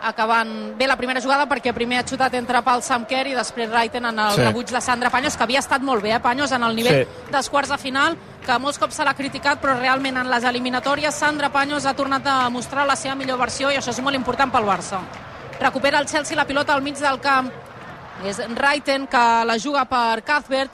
[0.09, 3.71] acabant bé la primera jugada perquè primer ha xutat entre pals Sam Kerr i després
[3.71, 4.41] Raiten en el Sí.
[4.43, 7.31] rebuig de Sandra Paños que havia estat molt bé, eh, Paños en el nivell Sí.
[7.31, 11.15] dels quarts de final que molts cops se l'ha criticat però realment en les eliminatòries
[11.15, 14.51] Sandra Paños ha tornat a mostrar la seva millor versió i això és molt important
[14.51, 14.99] pel Barça
[15.61, 17.49] recupera el Chelsea la pilota al mig del camp
[18.25, 20.71] és Raiten que la juga per Cuthbert.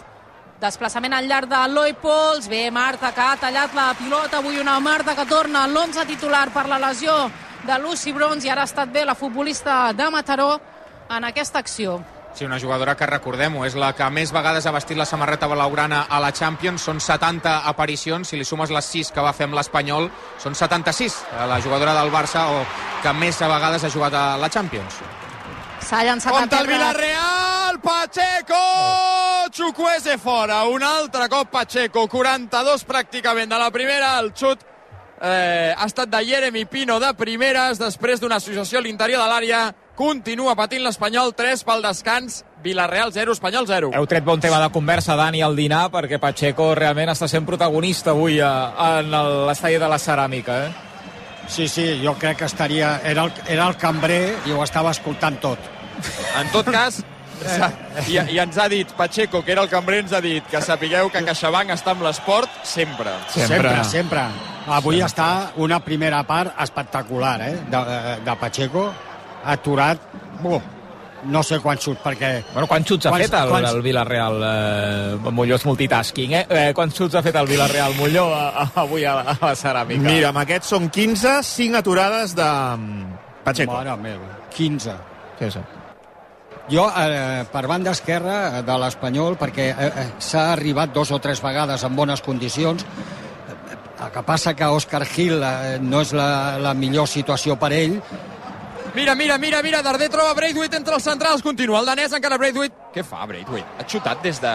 [0.64, 4.40] Desplaçament al llarg de Loi Pols bé Marta que ha tallat la pilota.
[4.40, 7.30] Avui una Marta que torna a l'11 titular per la lesió
[7.68, 8.48] de Lucy Bronze.
[8.48, 10.60] I ara ha estat bé la futbolista de Mataró
[11.10, 12.02] en aquesta acció.
[12.34, 16.08] Sí, una jugadora que recordem-ho, és la que més vegades ha vestit la samarreta blaugrana
[16.10, 19.54] a la Champions, són 70 aparicions, si li sumes les 6 que va fer amb
[19.60, 20.10] l'Espanyol,
[20.42, 22.64] són 76, la jugadora del Barça o
[23.04, 25.04] que més vegades ha jugat a la Champions.
[25.84, 28.62] S'ha llançat a Compte el Villarreal, Pacheco!
[29.52, 34.64] Chukwueze fora, un altre cop Pacheco, 42 pràcticament de la primera, el xut
[35.22, 39.62] eh, ha estat de Jeremy Pino de primeres, després d'una associació a l'interior de l'àrea,
[39.96, 43.92] continua patint l'Espanyol, 3 pel descans, Villarreal 0, Espanyol 0.
[43.94, 48.12] Heu tret bon tema de conversa, Dani, al dinar, perquè Pacheco realment està sent protagonista
[48.16, 48.54] avui a,
[49.04, 50.74] en el- l'estadi de la Ceràmica, eh?
[51.46, 53.02] Sí, sí, jo crec que estaria...
[53.04, 55.60] Era el, era el cambrer i ho estava escoltant tot.
[56.40, 57.02] En tot cas,
[58.08, 61.10] I, I ens ha dit, Pacheco, que era el cambrer, ens ha dit que sapigueu
[61.12, 63.12] que CaixaBank està amb l'esport sempre.
[63.34, 64.24] Sempre, sempre.
[64.72, 67.58] Avui està una primera part espectacular, eh?
[67.74, 67.82] De,
[68.24, 68.86] de Pacheco,
[69.44, 70.00] aturat,
[70.40, 70.62] buh,
[71.34, 72.30] no sé quants xuts, perquè...
[72.54, 74.40] Bueno, quants xuts ha Quants- fet el, quants- el Villarreal?
[74.48, 76.46] Eh, Molló és multitasking, eh?
[76.50, 76.72] eh?
[76.76, 80.04] Quants xuts ha fet el Villarreal Molló a, a, avui a la, a la ceràmica?
[80.08, 83.76] Mira, amb aquests són 15, 5 aturades de mm, Pacheco.
[83.82, 84.96] Mare meva, 15.
[85.40, 85.64] Sí, sí.
[86.72, 91.42] Jo, eh, per banda esquerra de l'Espanyol, perquè eh, eh, s'ha arribat dos o tres
[91.44, 93.58] vegades en bones condicions, eh,
[94.06, 98.00] el que passa que Òscar Gil eh, no és la, la millor situació per ell,
[98.94, 102.92] Mira, mira, mira, mira, Darder troba Braithwaite entre els centrals, continua el danès, encara Braithwaite.
[102.94, 103.66] Què fa Braithwaite?
[103.82, 104.52] Ha xutat des de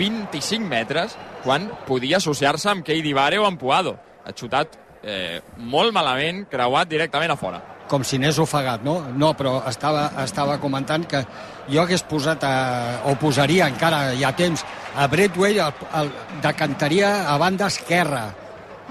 [0.00, 3.94] 25 metres quan podia associar-se amb Keidi Vare o amb Puado.
[4.26, 4.74] Ha xutat
[5.06, 7.62] eh, molt malament, creuat directament a fora.
[7.90, 8.98] Com si n'és ofegat, no?
[9.14, 11.22] No, però estava, estava comentant que
[11.68, 14.64] jo hagués posat, a, o posaria encara, hi ha temps,
[14.96, 16.10] a Bradway el, el,
[16.44, 18.26] decantaria a banda esquerra,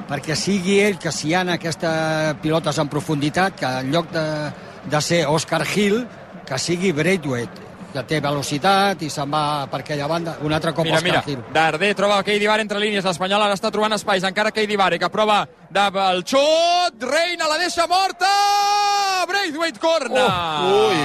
[0.09, 4.25] perquè sigui ell que si hi ha aquestes pilotes en profunditat, que en lloc de,
[4.91, 6.03] de ser Oscar Hill,
[6.45, 7.64] que sigui Braithwaite,
[7.95, 11.47] que té velocitat i se'n va per aquella banda, un altre cop Mira, Oscar mira.
[11.55, 15.09] Darder troba Keidi Vare entre línies, l'Espanyol ara està trobant espais, encara Keidi Vare, que
[15.13, 18.31] prova del xut, Reina la deixa morta,
[19.29, 20.25] Braithwaite corna.
[20.27, 21.03] Oh, ui.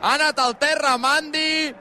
[0.00, 1.72] Ha anat al terra Mandy,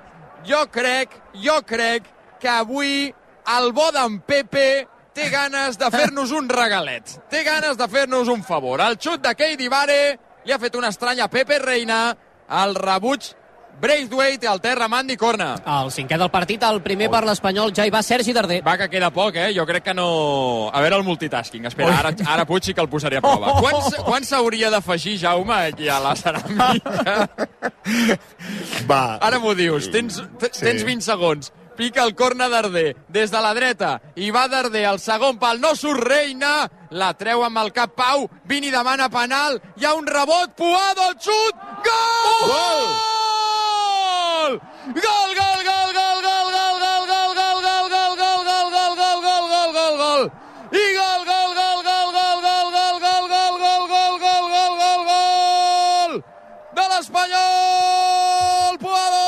[0.48, 2.08] jo crec, jo crec
[2.42, 3.12] que avui
[3.60, 4.70] el bo d'en Pepe
[5.14, 8.82] té ganes de fer-nos un regalet, té ganes de fer-nos un favor.
[8.82, 10.02] El xut de Keidi Vare
[10.46, 12.08] li ha fet una estranya Pepe Reina,
[12.64, 13.36] el rebuig
[13.80, 15.54] Braithwaite al terra Mandy corna.
[15.80, 18.60] El cinquè del partit, el primer per l'Espanyol, ja hi va Sergi Darder.
[18.66, 19.50] Va, que queda poc, eh?
[19.56, 20.70] Jo crec que no...
[20.74, 21.66] A veure el multitasking.
[21.70, 23.54] Espera, ara, ara Puig sí que el posaria a prova.
[23.62, 26.74] Quants, quants s'hauria d'afegir, Jaume, aquí a la ceràmica?
[28.90, 29.02] Va.
[29.22, 29.88] Ara m'ho dius.
[29.94, 31.52] Tens, t- tens 20 segons.
[31.80, 35.62] Pica el corna Darder des de la dreta i va Darder al segon pal.
[35.64, 36.68] No surt Reina.
[36.92, 38.28] La treu amb el cap Pau.
[38.50, 39.62] Vini demana penal.
[39.80, 40.52] Hi ha un rebot.
[40.60, 41.56] Puado, el xut.
[41.88, 42.52] Gol!
[42.52, 42.90] Gol!
[44.90, 49.22] Gol, gol, gol, gol, gol, gol, gol, gol, gol, gol, gol, gol, gol, gol, gol,
[49.22, 50.24] gol, gol, gol, gol.
[50.74, 55.02] I gol, gol, gol, gol, gol, gol, gol, gol, gol, gol, gol, gol, gol, gol,
[55.06, 56.24] gol
[56.74, 58.74] de l'Espanyol!
[58.82, 59.28] Puado!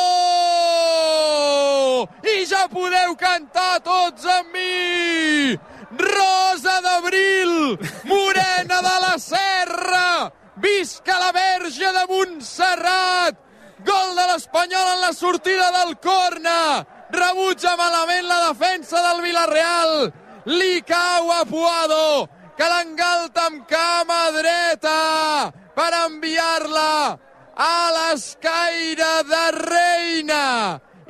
[2.26, 5.54] I ja podeu cantar tots amb mi!
[6.02, 7.78] Rosa d'Abril,
[8.10, 13.51] Morena de la Serra, visca la Verge de Montserrat!
[13.86, 16.86] Gol de l'Espanyol en la sortida del corna!
[17.12, 20.12] Rebutja malament la defensa del Villarreal!
[20.46, 22.28] Li cau a Puado,
[22.58, 27.18] que l'engalta amb cama dreta per enviar-la
[27.58, 30.46] a l'escaire de Reina.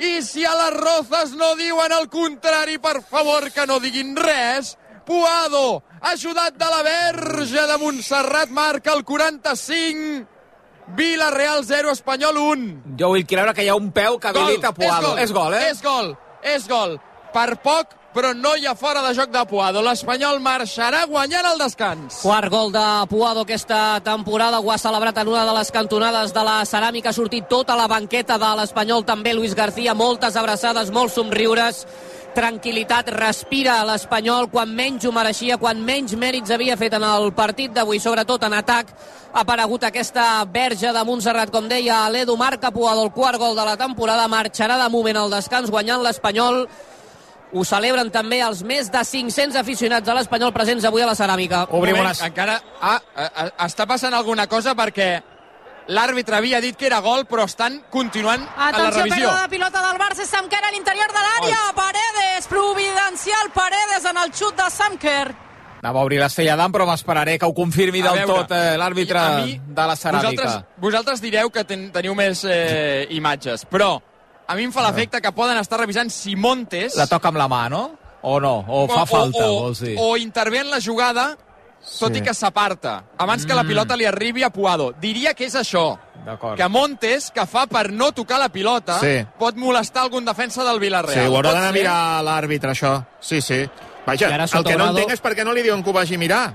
[0.01, 4.75] I si a les Rozas no diuen el contrari, per favor que no diguin res,
[5.05, 10.27] Puado, ajudat de la Verge de Montserrat, marca el 45,
[10.87, 12.67] Villarreal 0, Espanyol 1.
[12.99, 15.15] Jo vull creure que hi ha un peu que habilita Puado.
[15.17, 15.69] És gol, eh?
[15.71, 16.13] És gol,
[16.43, 16.99] és gol.
[17.31, 19.81] Per poc, però no hi ha fora de joc de Puado.
[19.85, 22.19] L'Espanyol marxarà guanyant el descans.
[22.25, 26.43] Quart gol de Puado aquesta temporada, ho ha celebrat en una de les cantonades de
[26.43, 31.15] la ceràmica, ha sortit tota la banqueta de l'Espanyol, també Luis García, moltes abraçades, molts
[31.15, 31.85] somriures,
[32.35, 37.73] tranquil·litat, respira l'Espanyol quan menys ho mereixia, quan menys mèrits havia fet en el partit
[37.75, 38.93] d'avui, sobretot en atac,
[39.31, 43.65] ha aparegut aquesta verge de Montserrat, com deia l'Edu, marca Puado el quart gol de
[43.67, 46.65] la temporada, marxarà de moment al descans guanyant l'Espanyol,
[47.51, 51.65] ho celebren també els més de 500 aficionats de l'Espanyol presents avui a la ceràmica.
[51.69, 52.23] Obrim Moment, unes...
[52.23, 55.17] Encara ah, ah, ah, està passant alguna cosa perquè
[55.87, 59.29] l'àrbitre havia dit que era gol, però estan continuant a la Atenció, revisió.
[59.29, 64.33] pèrdua de pilota del Barça, Samker a l'interior de l'àrea, Paredes, providencial Paredes en el
[64.33, 65.35] xut de Samker.
[65.81, 68.77] Anava a obrir l'Estella d'Am, però m'esperaré que ho confirmi A del veure, tot eh,
[68.77, 69.21] l'àrbitre
[69.65, 70.29] de la ceràmica.
[70.29, 73.95] Vosaltres, vosaltres direu que ten, teniu més eh, imatges, però
[74.45, 76.95] a mi em fa l'efecte que poden estar revisant si Montes...
[76.99, 77.87] La toca amb la mà, no?
[78.21, 78.59] O no?
[78.67, 79.95] O fa falta, o, vols dir?
[79.97, 81.31] o intervé en la jugada
[81.99, 82.19] tot Sí.
[82.19, 84.93] i que s'aparta, abans que la pilota li arribi a Puado.
[85.01, 86.55] Diria que és això, D'acord.
[86.55, 89.25] que Montes, que fa per no tocar la pilota, Sí.
[89.39, 91.25] pot molestar algun defensa del Villarreal.
[91.25, 93.03] Sí, ho haurà d'anar a mirar l'àrbitre, això.
[93.19, 93.67] Sí, sí.
[94.05, 96.15] Vaja, el que no Sotobrado- entenc és per què no li diuen que ho vagi
[96.15, 96.53] a mirar.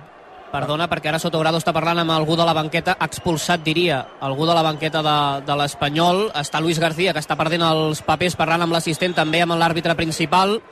[0.52, 4.54] Perdona, perquè ara Sotogrado està parlant amb algú de la banqueta, expulsat, diria, algú de
[4.54, 6.30] la banqueta de, de l'Espanyol.
[6.34, 10.62] Està Luis García, que està perdent els papers, parlant amb l'assistent, també amb l'àrbitre principal.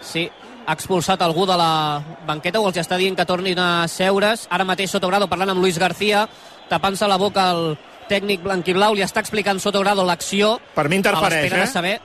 [0.00, 0.30] Sí,
[0.66, 4.46] ha expulsat algú de la banqueta o els està dient que tornin a seure's.
[4.50, 6.26] Ara mateix Sotogrado parlant amb Luis García,
[6.68, 7.76] tapant-se la boca el
[8.10, 10.56] tècnic blanquiblau li està explicant Sotogrado l'acció.
[10.74, 11.70] Per mi interfereix, eh?
[11.70, 11.96] saber...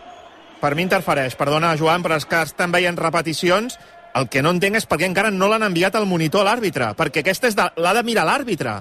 [0.62, 1.34] Per mi interfereix.
[1.40, 3.80] Perdona, Joan, però és que estan veient repeticions.
[4.14, 6.92] El que no entenc és per què encara no l'han enviat al monitor a l'àrbitre,
[7.00, 7.66] perquè aquesta és de...
[7.82, 8.76] l'ha de mirar l'àrbitre.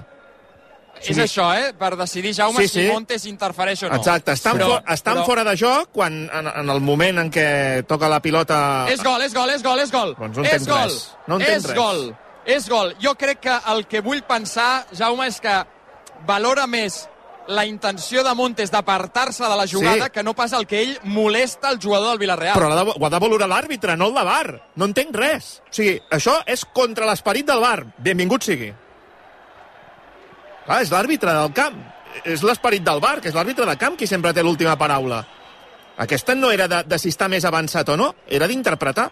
[1.07, 1.73] És això, eh?
[1.73, 2.91] Per decidir, Jaume, Sí, si sí.
[2.91, 3.95] Montes interfereix o no.
[3.95, 7.31] Exacte, estan, Però- for, estan però- fora de joc quan, en, en el moment en
[7.31, 8.85] què toca la pilota...
[8.89, 10.15] És gol, és gol, és gol, és gol.
[10.19, 10.83] Doncs no és gol.
[10.83, 11.15] res.
[11.27, 11.75] No entenc és res.
[11.77, 12.15] gol.
[12.45, 12.95] És gol.
[13.01, 15.63] Jo crec que el que vull pensar, Jaume, és que
[16.27, 17.07] valora més
[17.47, 20.11] la intenció de Montes d'apartar-se de la jugada Sí.
[20.13, 22.55] que no pas el que ell molesta el jugador del Villarreal.
[22.55, 24.61] Però de- ho ha de valorar l'àrbitre, no el de VAR.
[24.75, 25.61] No entenc res.
[25.65, 27.85] O sigui, això és contra l'esperit del VAR.
[27.97, 28.71] Benvingut sigui.
[30.71, 31.79] Clar, és l'àrbitre del camp.
[32.23, 35.17] És l'esperit del VAR, que és l'àrbitre de camp qui sempre té l'última paraula.
[35.99, 39.09] Aquesta no era de, de si està més avançat o no, era d'interpretar.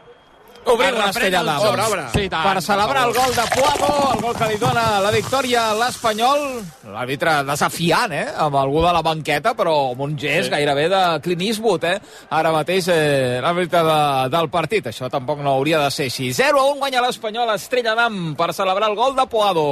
[0.70, 1.60] Obrir Es una reprèn estella el d'am.
[1.60, 1.74] joc.
[1.74, 2.06] Obre, obre.
[2.14, 5.66] Sí, tant, per celebrar el gol de Puado, el gol que li dona la victòria
[5.68, 6.48] a l'Espanyol.
[6.96, 10.56] L'àrbitre desafiant, eh?, amb algú de la banqueta, però amb un gest sí.
[10.56, 11.98] gairebé de Clint Eastwood, eh?
[12.40, 14.02] Ara mateix eh, l'àrbitre de,
[14.32, 14.94] del partit.
[14.94, 16.32] Això tampoc no hauria de ser així.
[16.32, 19.72] 0 a 1 guanya l'Espanyol, estrella d'am, per celebrar el gol de Puado.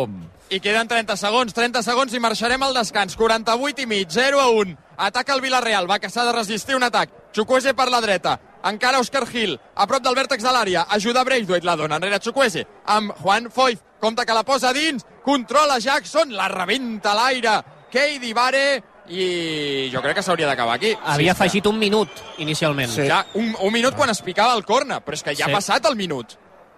[0.49, 3.17] I queden 30 segons, 30 segons i marxarem al descans.
[3.19, 4.77] 48 i mig, 0 a 1.
[4.97, 7.09] Ataca el Villarreal, va que s'ha de resistir un atac.
[7.35, 11.67] Chukwese per la dreta, encara Òscar Gil, a prop del vèrtex de l'àrea, ajuda Braithwaite,
[11.67, 16.47] la dona enrere Chukwese, amb Juan Foyf, compta que la posa dins, controla Jackson, la
[16.47, 17.59] rebenta l'aire,
[17.91, 18.63] Keidi Vare,
[19.09, 20.95] i jo crec que s'hauria d'acabar aquí.
[21.05, 22.89] Havia Sí, afegit un minut, inicialment.
[22.89, 23.05] Sí.
[23.07, 25.51] Ja, un, un minut quan es picava el corna, però és que ja Sí.
[25.51, 26.33] ha passat el minut.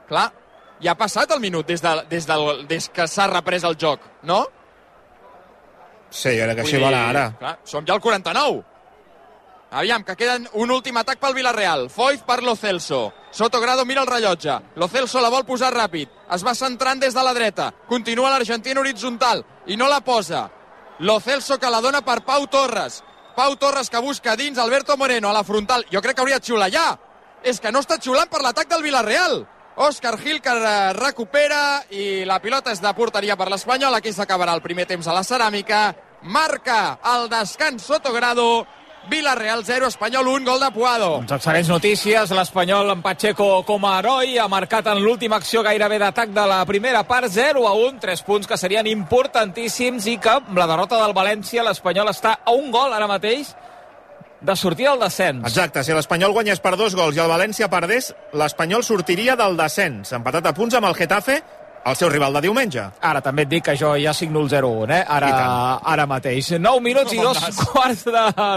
[0.10, 0.32] Clar,
[0.84, 4.04] ja ha passat el minut des, de, des, del, des que s'ha reprès el joc,
[4.24, 4.46] no?
[6.10, 7.30] Sí, jo crec que així va ara.
[7.40, 8.64] Clar, som ja al 49.
[9.72, 11.90] Aviam, que queden un últim atac pel Villarreal.
[11.94, 13.14] Foyt per Lo Celso.
[13.30, 14.56] Sotogrado mira el rellotge.
[14.76, 16.10] Lo Celso la vol posar ràpid.
[16.34, 17.70] Es va centrant des de la dreta.
[17.88, 20.48] Continua l'argentina horitzontal i no la posa.
[21.00, 23.04] Lo Celso que la dona per Pau Torres.
[23.36, 25.86] Pau Torres que busca dins Alberto Moreno a la frontal.
[25.94, 26.88] Jo crec que hauria de xiular ja.
[27.44, 29.44] És que no està xiulant per l'atac del Villarreal.
[29.80, 30.52] Òscar Gil que
[30.98, 33.96] recupera i la pilota és de porteria per l'Espanyol.
[33.96, 35.94] Aquí s'acabarà el primer temps a la ceràmica.
[36.36, 38.68] Marca el descans Sotogrado.
[39.10, 41.08] Villarreal 0, Espanyol 1, gol de Puado.
[41.22, 42.34] Doncs excel·lents notícies.
[42.36, 46.60] L'Espanyol amb Pacheco com a heroi ha marcat en l'última acció gairebé d'atac de la
[46.68, 51.00] primera part 0 a 1, tres punts que serien importantíssims i que amb la derrota
[51.00, 53.56] del València l'Espanyol està a un gol ara mateix
[54.42, 55.44] de sortir del descens.
[55.48, 60.14] Exacte, si l'Espanyol guanyés per dos gols i el València perdés, l'Espanyol sortiria del descens,
[60.16, 61.42] empatat a punts amb el Getafe,
[61.90, 62.84] el seu rival de diumenge.
[63.02, 65.06] Ara també et dic que jo ja signo el 0-1, eh?
[65.08, 65.32] Ara, I
[65.94, 66.52] ara mateix.
[66.60, 67.40] 9 minuts i Com dos
[67.74, 68.12] quarts de,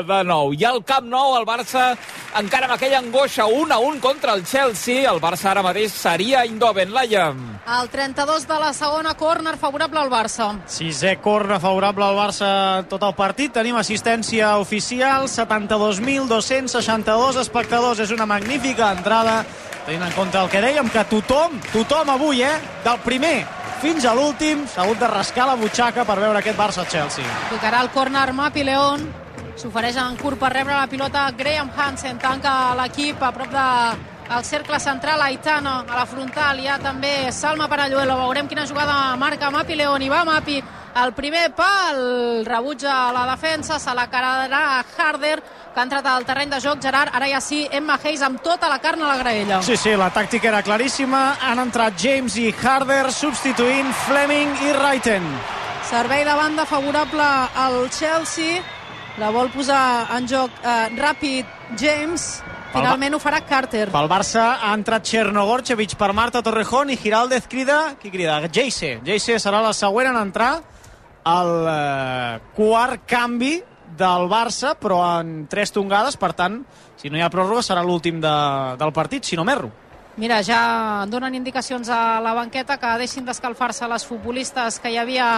[0.08, 0.56] de 9.
[0.58, 1.96] I al Camp Nou el Barça
[2.38, 5.10] encara amb aquella angoixa 1 a 1 contra el Chelsea.
[5.10, 6.92] El Barça ara mateix seria Indoven.
[6.92, 7.34] Laia.
[7.80, 10.58] El 32 de la segona, córner favorable al Barça.
[10.66, 13.52] Sisè corna favorable al Barça tot el partit.
[13.54, 17.98] Tenim assistència oficial, 72.262 espectadors.
[18.02, 19.44] És una magnífica entrada,
[19.86, 23.21] tenint en compte el que dèiem, que tothom, tothom avui, eh, del primer
[23.82, 27.24] fins a l'últim, s'ha hagut de rascar la butxaca per veure aquest Barça-Chelsea.
[27.50, 29.08] Picarà el córner Mapi León.
[29.56, 32.18] S'ofereix en curt per rebre la pilota Graham Hansen.
[32.18, 33.66] Tanca l'equip a prop de
[34.30, 36.60] el cercle central Aitana a la frontal.
[36.60, 38.16] Hi ha també Salma Paralluelo.
[38.26, 40.02] Veurem quina jugada marca Mapi León.
[40.02, 40.62] I va Mapi
[41.02, 42.44] el primer pal.
[42.44, 43.78] Rebutja la defensa.
[43.78, 45.42] Se la cararà Harder
[45.72, 46.80] que ha entrat al terreny de joc.
[46.82, 49.62] Gerard, ara ja sí, Emma Hayes amb tota la carn a la graella.
[49.62, 51.38] Sí, sí, la tàctica era claríssima.
[51.40, 55.26] Han entrat James i Harder substituint Fleming i Reiten.
[55.88, 57.24] Servei de banda favorable
[57.56, 58.62] al Chelsea.
[59.20, 62.42] La vol posar en joc eh, ràpid James.
[62.72, 63.90] Finalment ho farà Carter.
[63.92, 67.98] Pel Barça ha entrat Chernogorchevich per Marta Torrejón i Giraldez crida...
[68.00, 68.38] Qui crida?
[68.48, 68.94] Geise.
[69.04, 70.54] Geise serà la següent en entrar
[71.28, 73.58] el eh, quart canvi
[73.98, 76.62] del Barça, però en tres tongades, per tant,
[76.96, 78.34] si no hi ha pròrroga serà l'últim de,
[78.80, 79.68] del partit, si no m'erro.
[80.12, 85.28] Mira, ja donen indicacions a la banqueta que deixin d'escalfar-se les futbolistes que hi havia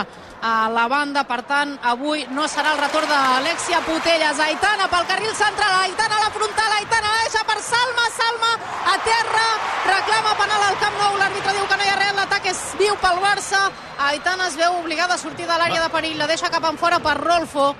[0.43, 1.22] a la banda.
[1.29, 4.41] Per tant, avui no serà el retorn d'Alexia Putelles.
[4.43, 8.51] Aitana pel carril central, Aitana a la frontal, Aitana deixa per Salma, Salma
[8.91, 9.45] a terra,
[9.87, 12.97] reclama penal al Camp Nou, l'àrbitre diu que no hi ha res, l'atac és viu
[12.99, 13.61] pel Barça.
[14.09, 16.99] Aitana es veu obligada a sortir de l'àrea de perill, la deixa cap en fora
[16.99, 17.77] per Rolfo.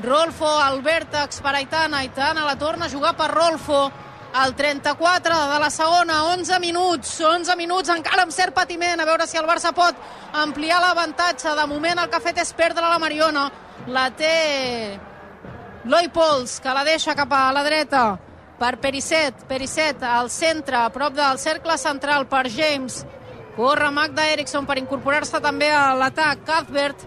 [0.00, 3.82] Rolfo al vèrtex per Aitana, Aitana la torna a jugar per Rolfo
[4.32, 9.26] al 34 de la segona, 11 minuts, 11 minuts encara amb cert patiment, a veure
[9.28, 9.96] si el Barça pot
[10.32, 11.52] ampliar l'avantatge.
[11.58, 13.50] De moment el que ha fet és perdre la Mariona.
[13.92, 14.98] La té
[15.84, 18.04] Loi Pols, que la deixa cap a la dreta
[18.58, 19.44] per Perisset.
[19.48, 23.02] Perisset al centre, a prop del cercle central per James.
[23.56, 26.46] Corre Magda Eriksson per incorporar-se també a l'atac.
[26.48, 27.04] Cuthbert.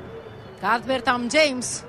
[0.61, 1.79] Cuthbert amb James.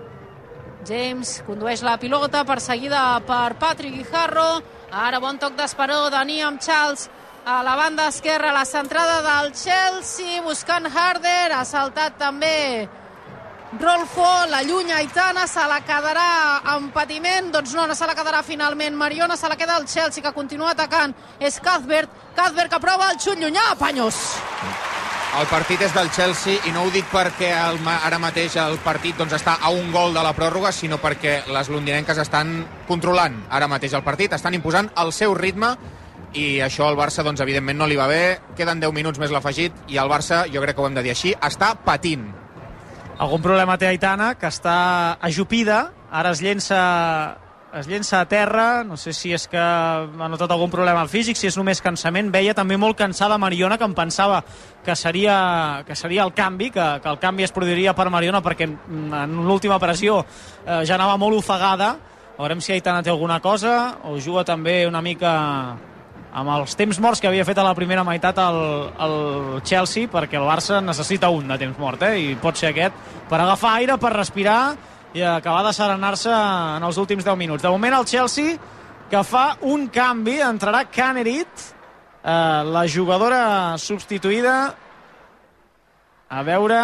[0.86, 4.75] James condueix la pilota, perseguida per Patrick Guijarro.
[4.92, 7.08] Ara bon toc d'esperó de Niam Charles.
[7.46, 12.88] A la banda esquerra, la centrada del Chelsea, buscant Harder, ha saltat també
[13.78, 18.42] Rolfo, la llunya Aitana, se la quedarà en patiment, doncs no, no se la quedarà
[18.42, 23.10] finalment Mariona, se la queda el Chelsea, que continua atacant, és Cuthbert, Cuthbert que prova
[23.12, 24.22] el xut llunyà, Panyos.
[25.36, 29.18] El partit és del Chelsea i no ho dic perquè el, ara mateix el partit
[29.20, 33.68] doncs, està a un gol de la pròrroga, sinó perquè les londinenques estan controlant ara
[33.68, 35.74] mateix el partit, estan imposant el seu ritme
[36.32, 38.38] i això al Barça, doncs, evidentment, no li va bé.
[38.56, 41.12] Queden 10 minuts més l'afegit i el Barça, jo crec que ho hem de dir
[41.12, 42.30] així, està patint.
[43.20, 46.80] Algun problema té Aitana, que està ajupida, ara es llença
[47.78, 51.48] es llença a terra, no sé si és que ha notat algun problema físic, si
[51.50, 54.42] és només cansament, veia també molt cansada Mariona, que em pensava
[54.84, 58.68] que seria, que seria el canvi, que, que el canvi es produiria per Mariona, perquè
[58.68, 61.94] en l'última pressió eh, ja anava molt ofegada,
[62.38, 65.34] veurem si Aitana té alguna cosa, o juga també una mica
[66.36, 68.58] amb els temps morts que havia fet a la primera meitat el,
[69.06, 69.16] el
[69.64, 72.18] Chelsea, perquè el Barça necessita un de temps mort, eh?
[72.20, 72.98] i pot ser aquest,
[73.30, 74.60] per agafar aire, per respirar
[75.14, 77.62] i acabar de serenar-se en els últims 10 minuts.
[77.62, 78.56] De moment el Chelsea
[79.10, 81.66] que fa un canvi, entrarà Canerit,
[82.22, 84.56] eh, la jugadora substituïda,
[86.28, 86.80] a veure...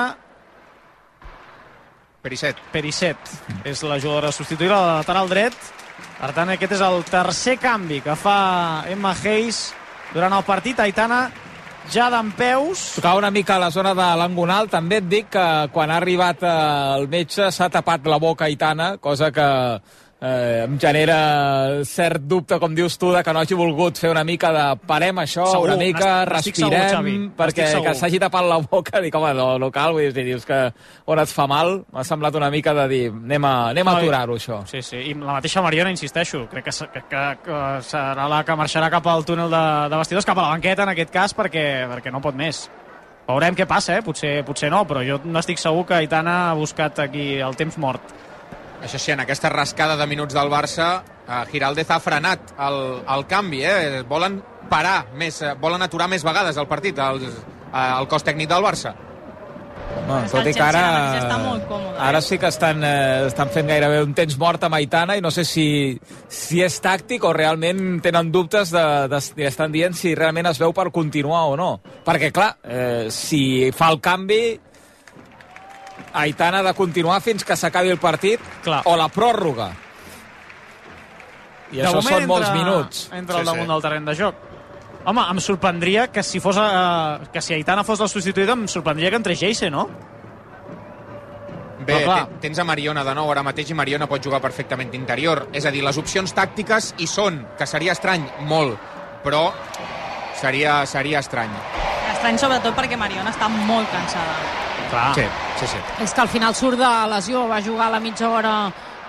[2.23, 2.59] Perisset.
[2.71, 3.33] Perisset
[3.67, 5.57] és la jugadora substituïda, la lateral dret,
[6.21, 9.73] per tant, aquest és el tercer canvi que fa Emma Hayes
[10.13, 10.79] durant el partit.
[10.79, 11.25] Aitana
[11.91, 12.85] ja d'en peus.
[12.97, 14.71] Tocava una mica a la zona de l'angonal.
[14.71, 16.53] També et dic que quan ha arribat eh,
[16.99, 19.49] el metge s'ha tapat la boca Aitana, cosa que
[20.23, 24.23] eh, em genera cert dubte, com dius tu, de que no hagi volgut fer una
[24.25, 28.61] mica de parem això, Segur, una mica, respirem, segur, Xavi, perquè que s'hagi tapat la
[28.63, 30.61] boca, dic, home, no, no cal, vull dir, dius que
[31.11, 34.39] on et fa mal, m'ha semblat una mica de dir, anem a, anem a aturar-ho,
[34.39, 34.63] això.
[34.71, 38.59] Sí, sí, i la mateixa Mariona, insisteixo, crec que, que, que, que serà la que
[38.59, 41.67] marxarà cap al túnel de, de vestidors, cap a la banqueta en aquest cas, perquè,
[41.91, 42.69] perquè no pot més.
[43.27, 44.03] Veurem què passa, eh?
[44.03, 47.79] potser, potser no, però jo no estic segur que Aitana ha buscat aquí el temps
[47.79, 48.15] mort.
[48.83, 50.89] Això sí, en aquesta rascada de minuts del Barça,
[51.23, 52.81] eh, Giraldez ha frenat el,
[53.15, 54.03] el canvi, eh?
[54.09, 58.51] Volen parar més, eh, volen aturar més vegades el partit, el, eh, el cos tècnic
[58.51, 58.95] del Barça.
[59.93, 60.83] Que tot i que ara,
[61.21, 61.37] ara
[61.69, 62.01] còmode, eh?
[62.09, 65.31] ara sí que estan, eh, estan fent gairebé un temps mort amb Aitana i no
[65.31, 65.67] sé si,
[66.33, 70.61] si és tàctic o realment tenen dubtes de, de, i estan dient si realment es
[70.63, 71.71] veu per continuar o no.
[72.07, 74.43] Perquè, clar, eh, si fa el canvi,
[76.13, 78.83] Aitana ha de continuar fins que s'acabi el partit Clar.
[78.85, 79.71] o la pròrroga.
[81.73, 83.09] I De això són molts entra- minuts.
[83.13, 83.73] Entra al Sí, damunt sí.
[83.73, 84.35] del terreny de joc.
[85.05, 89.11] Home, em sorprendria que si fos eh, que si Aitana fos la substituïda, em sorprendria
[89.11, 89.89] que entrés Geise, no?
[91.85, 92.27] Bé, clar.
[92.29, 95.49] te- tens a Mariona de nou ara mateix i Mariona pot jugar perfectament d'interior.
[95.53, 98.79] És a dir, les opcions tàctiques hi són, que seria estrany, molt,
[99.25, 99.51] però
[100.39, 101.51] seria, seria estrany.
[102.13, 104.37] Estrany sobretot perquè Mariona està molt cansada.
[104.93, 105.15] Clar.
[105.17, 105.25] Sí,
[105.61, 105.83] sí, sí.
[106.05, 108.57] És que al final surt de lesió, va jugar a la mitja hora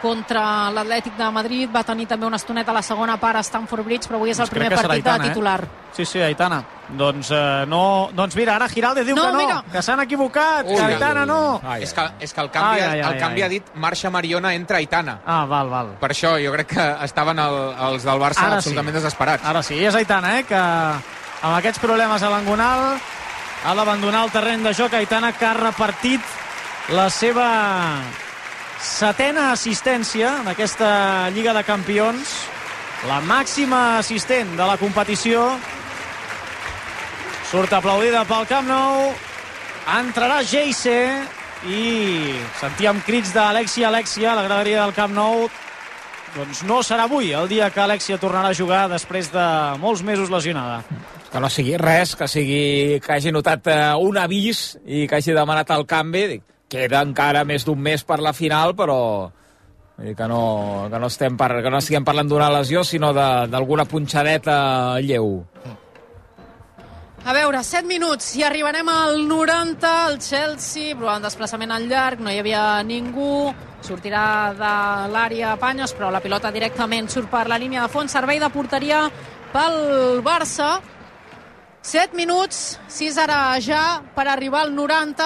[0.04, 3.86] contra l'Atlètic de Madrid, va tenir també una estoneta a la segona part a Stamford
[3.88, 5.32] Bridge, però avui és el Doncs primer partit Aitana, de eh?
[5.32, 5.62] titular.
[5.96, 6.58] Sí, sí, Aitana.
[6.90, 8.10] Doncs, eh, no...
[8.12, 9.62] doncs mira, ara Giralde diu No, que no, mira.
[9.72, 11.62] que s'han equivocat, Ui, que Aitana no.
[11.64, 13.46] Ai, És que, és que el canvi, Ai, ai, ai, el canvi ai.
[13.46, 15.22] ha dit marxa Mariona, entra Aitana.
[15.26, 15.94] Ah, val, val.
[16.02, 17.58] Per això jo crec que estaven el,
[17.88, 18.66] els del Barça Ara sí.
[18.68, 19.48] absolutament desesperats.
[19.48, 22.90] Ara sí, és Aitana, eh, que amb aquests problemes a l'angonal
[23.64, 24.94] ha d'abandonar el terreny de joc.
[24.94, 26.22] Aitana que ha repartit
[26.92, 27.48] la seva
[28.84, 32.34] setena assistència en aquesta Lliga de Campions,
[33.08, 35.46] la màxima assistent de la competició.
[37.52, 39.14] Surt aplaudida pel Camp Nou,
[40.00, 40.98] entrarà Geise
[41.70, 45.48] i sentíem crits d'Alexia, Alexia, la graderia del Camp Nou,
[46.34, 49.46] doncs no serà avui el dia que Alexia tornarà a jugar després de
[49.80, 50.82] molts mesos lesionada.
[51.34, 55.34] Que no sigui res, que sigui que hagi notat eh, un avís i que hagi
[55.34, 56.28] demanat el canvi.
[56.36, 59.00] Dic, queda encara més d'un mes per la final, però
[59.98, 65.00] que no, que no, estem par, que no estiguem parlant d'una lesió, sinó d'alguna punxadeta
[65.02, 65.42] lleu.
[67.24, 72.20] A veure, 7 minuts i arribarem al 90, el Chelsea, però en desplaçament al llarg,
[72.20, 74.26] no hi havia ningú, sortirà
[74.58, 74.74] de
[75.14, 79.06] l'àrea Panyos, però la pilota directament surt per la línia de fons, servei de porteria
[79.54, 80.76] pel Barça.
[81.84, 85.26] 7 minuts, 6 ara ja per arribar al 90,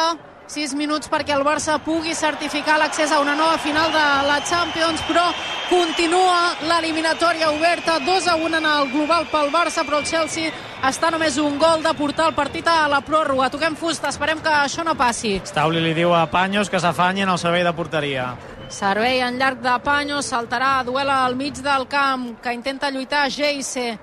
[0.49, 5.03] 6 minuts perquè el Barça pugui certificar l'accés a una nova final de la Champions,
[5.05, 5.27] però
[5.69, 10.49] continua l'eliminatòria oberta, 2 a 1 en el global pel Barça, però el Chelsea
[10.81, 13.51] està només un gol de portar el partit a la pròrroga.
[13.53, 15.37] Toquem fusta, esperem que això no passi.
[15.45, 18.31] Stauli li diu a Panyos que s'afanyi en el servei de porteria.
[18.73, 23.99] Servei en llarg de Panyo, saltarà, duela al mig del camp, que intenta lluitar Geise.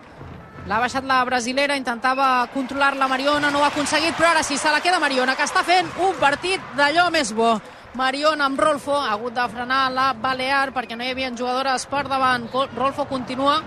[0.64, 4.56] L'ha baixat la brasilera, intentava controlar la Mariona, no ho ha aconseguit, però ara sí,
[4.56, 7.58] se la queda Mariona, que està fent un partit d'allò més bo.
[8.00, 12.06] Mariona amb Rolfo, ha hagut de frenar la Balear perquè no hi havia jugadores per
[12.08, 12.48] davant.
[12.78, 13.58] Rolfo continua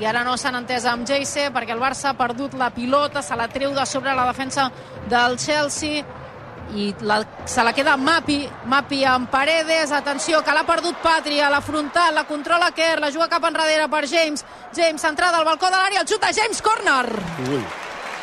[0.00, 3.36] i ara no s'han entès amb Geise perquè el Barça ha perdut la pilota, se
[3.36, 4.70] la treu de sobre la defensa
[5.12, 6.02] del Chelsea
[6.74, 8.38] i la, se la queda Mapi
[8.70, 13.10] Mapi amb Paredes, atenció que l'ha perdut Patri a la frontal, la controla Kerr la
[13.10, 14.44] juga cap enrere per James.
[14.76, 17.06] James entrada al balcó de l'àrea, el xut de James Corner.
[17.50, 17.62] Ui.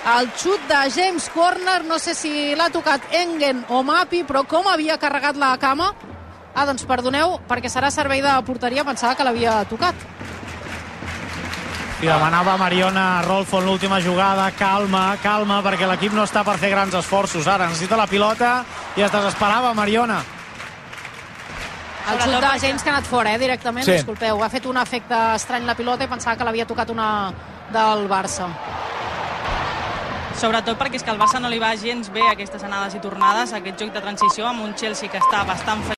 [0.09, 4.67] el xut de James Corner no sé si l'ha tocat Engen o Mapi però com
[4.67, 5.91] havia carregat la cama?
[6.55, 8.83] Ah doncs perdoneu perquè serà servei de porteria.
[8.87, 9.95] Pensava que l'havia tocat
[12.01, 16.55] i demanava Mariona a Rolfo en l'última jugada, calma, calma, perquè l'equip no està per
[16.57, 17.47] fer grans esforços.
[17.47, 18.63] Ara necessita la pilota
[18.95, 20.21] i es desesperava Mariona.
[22.09, 23.91] El xut de James que ha anat fora, eh, directament, Sí.
[23.91, 24.41] disculpeu.
[24.43, 27.31] Ha fet un efecte estrany la pilota i pensava que l'havia tocat una
[27.71, 28.47] del Barça.
[30.39, 33.51] Sobretot perquè és que al Barça no li va gens bé aquestes anades i tornades,
[33.51, 35.83] aquest joc de transició amb un Chelsea que està bastant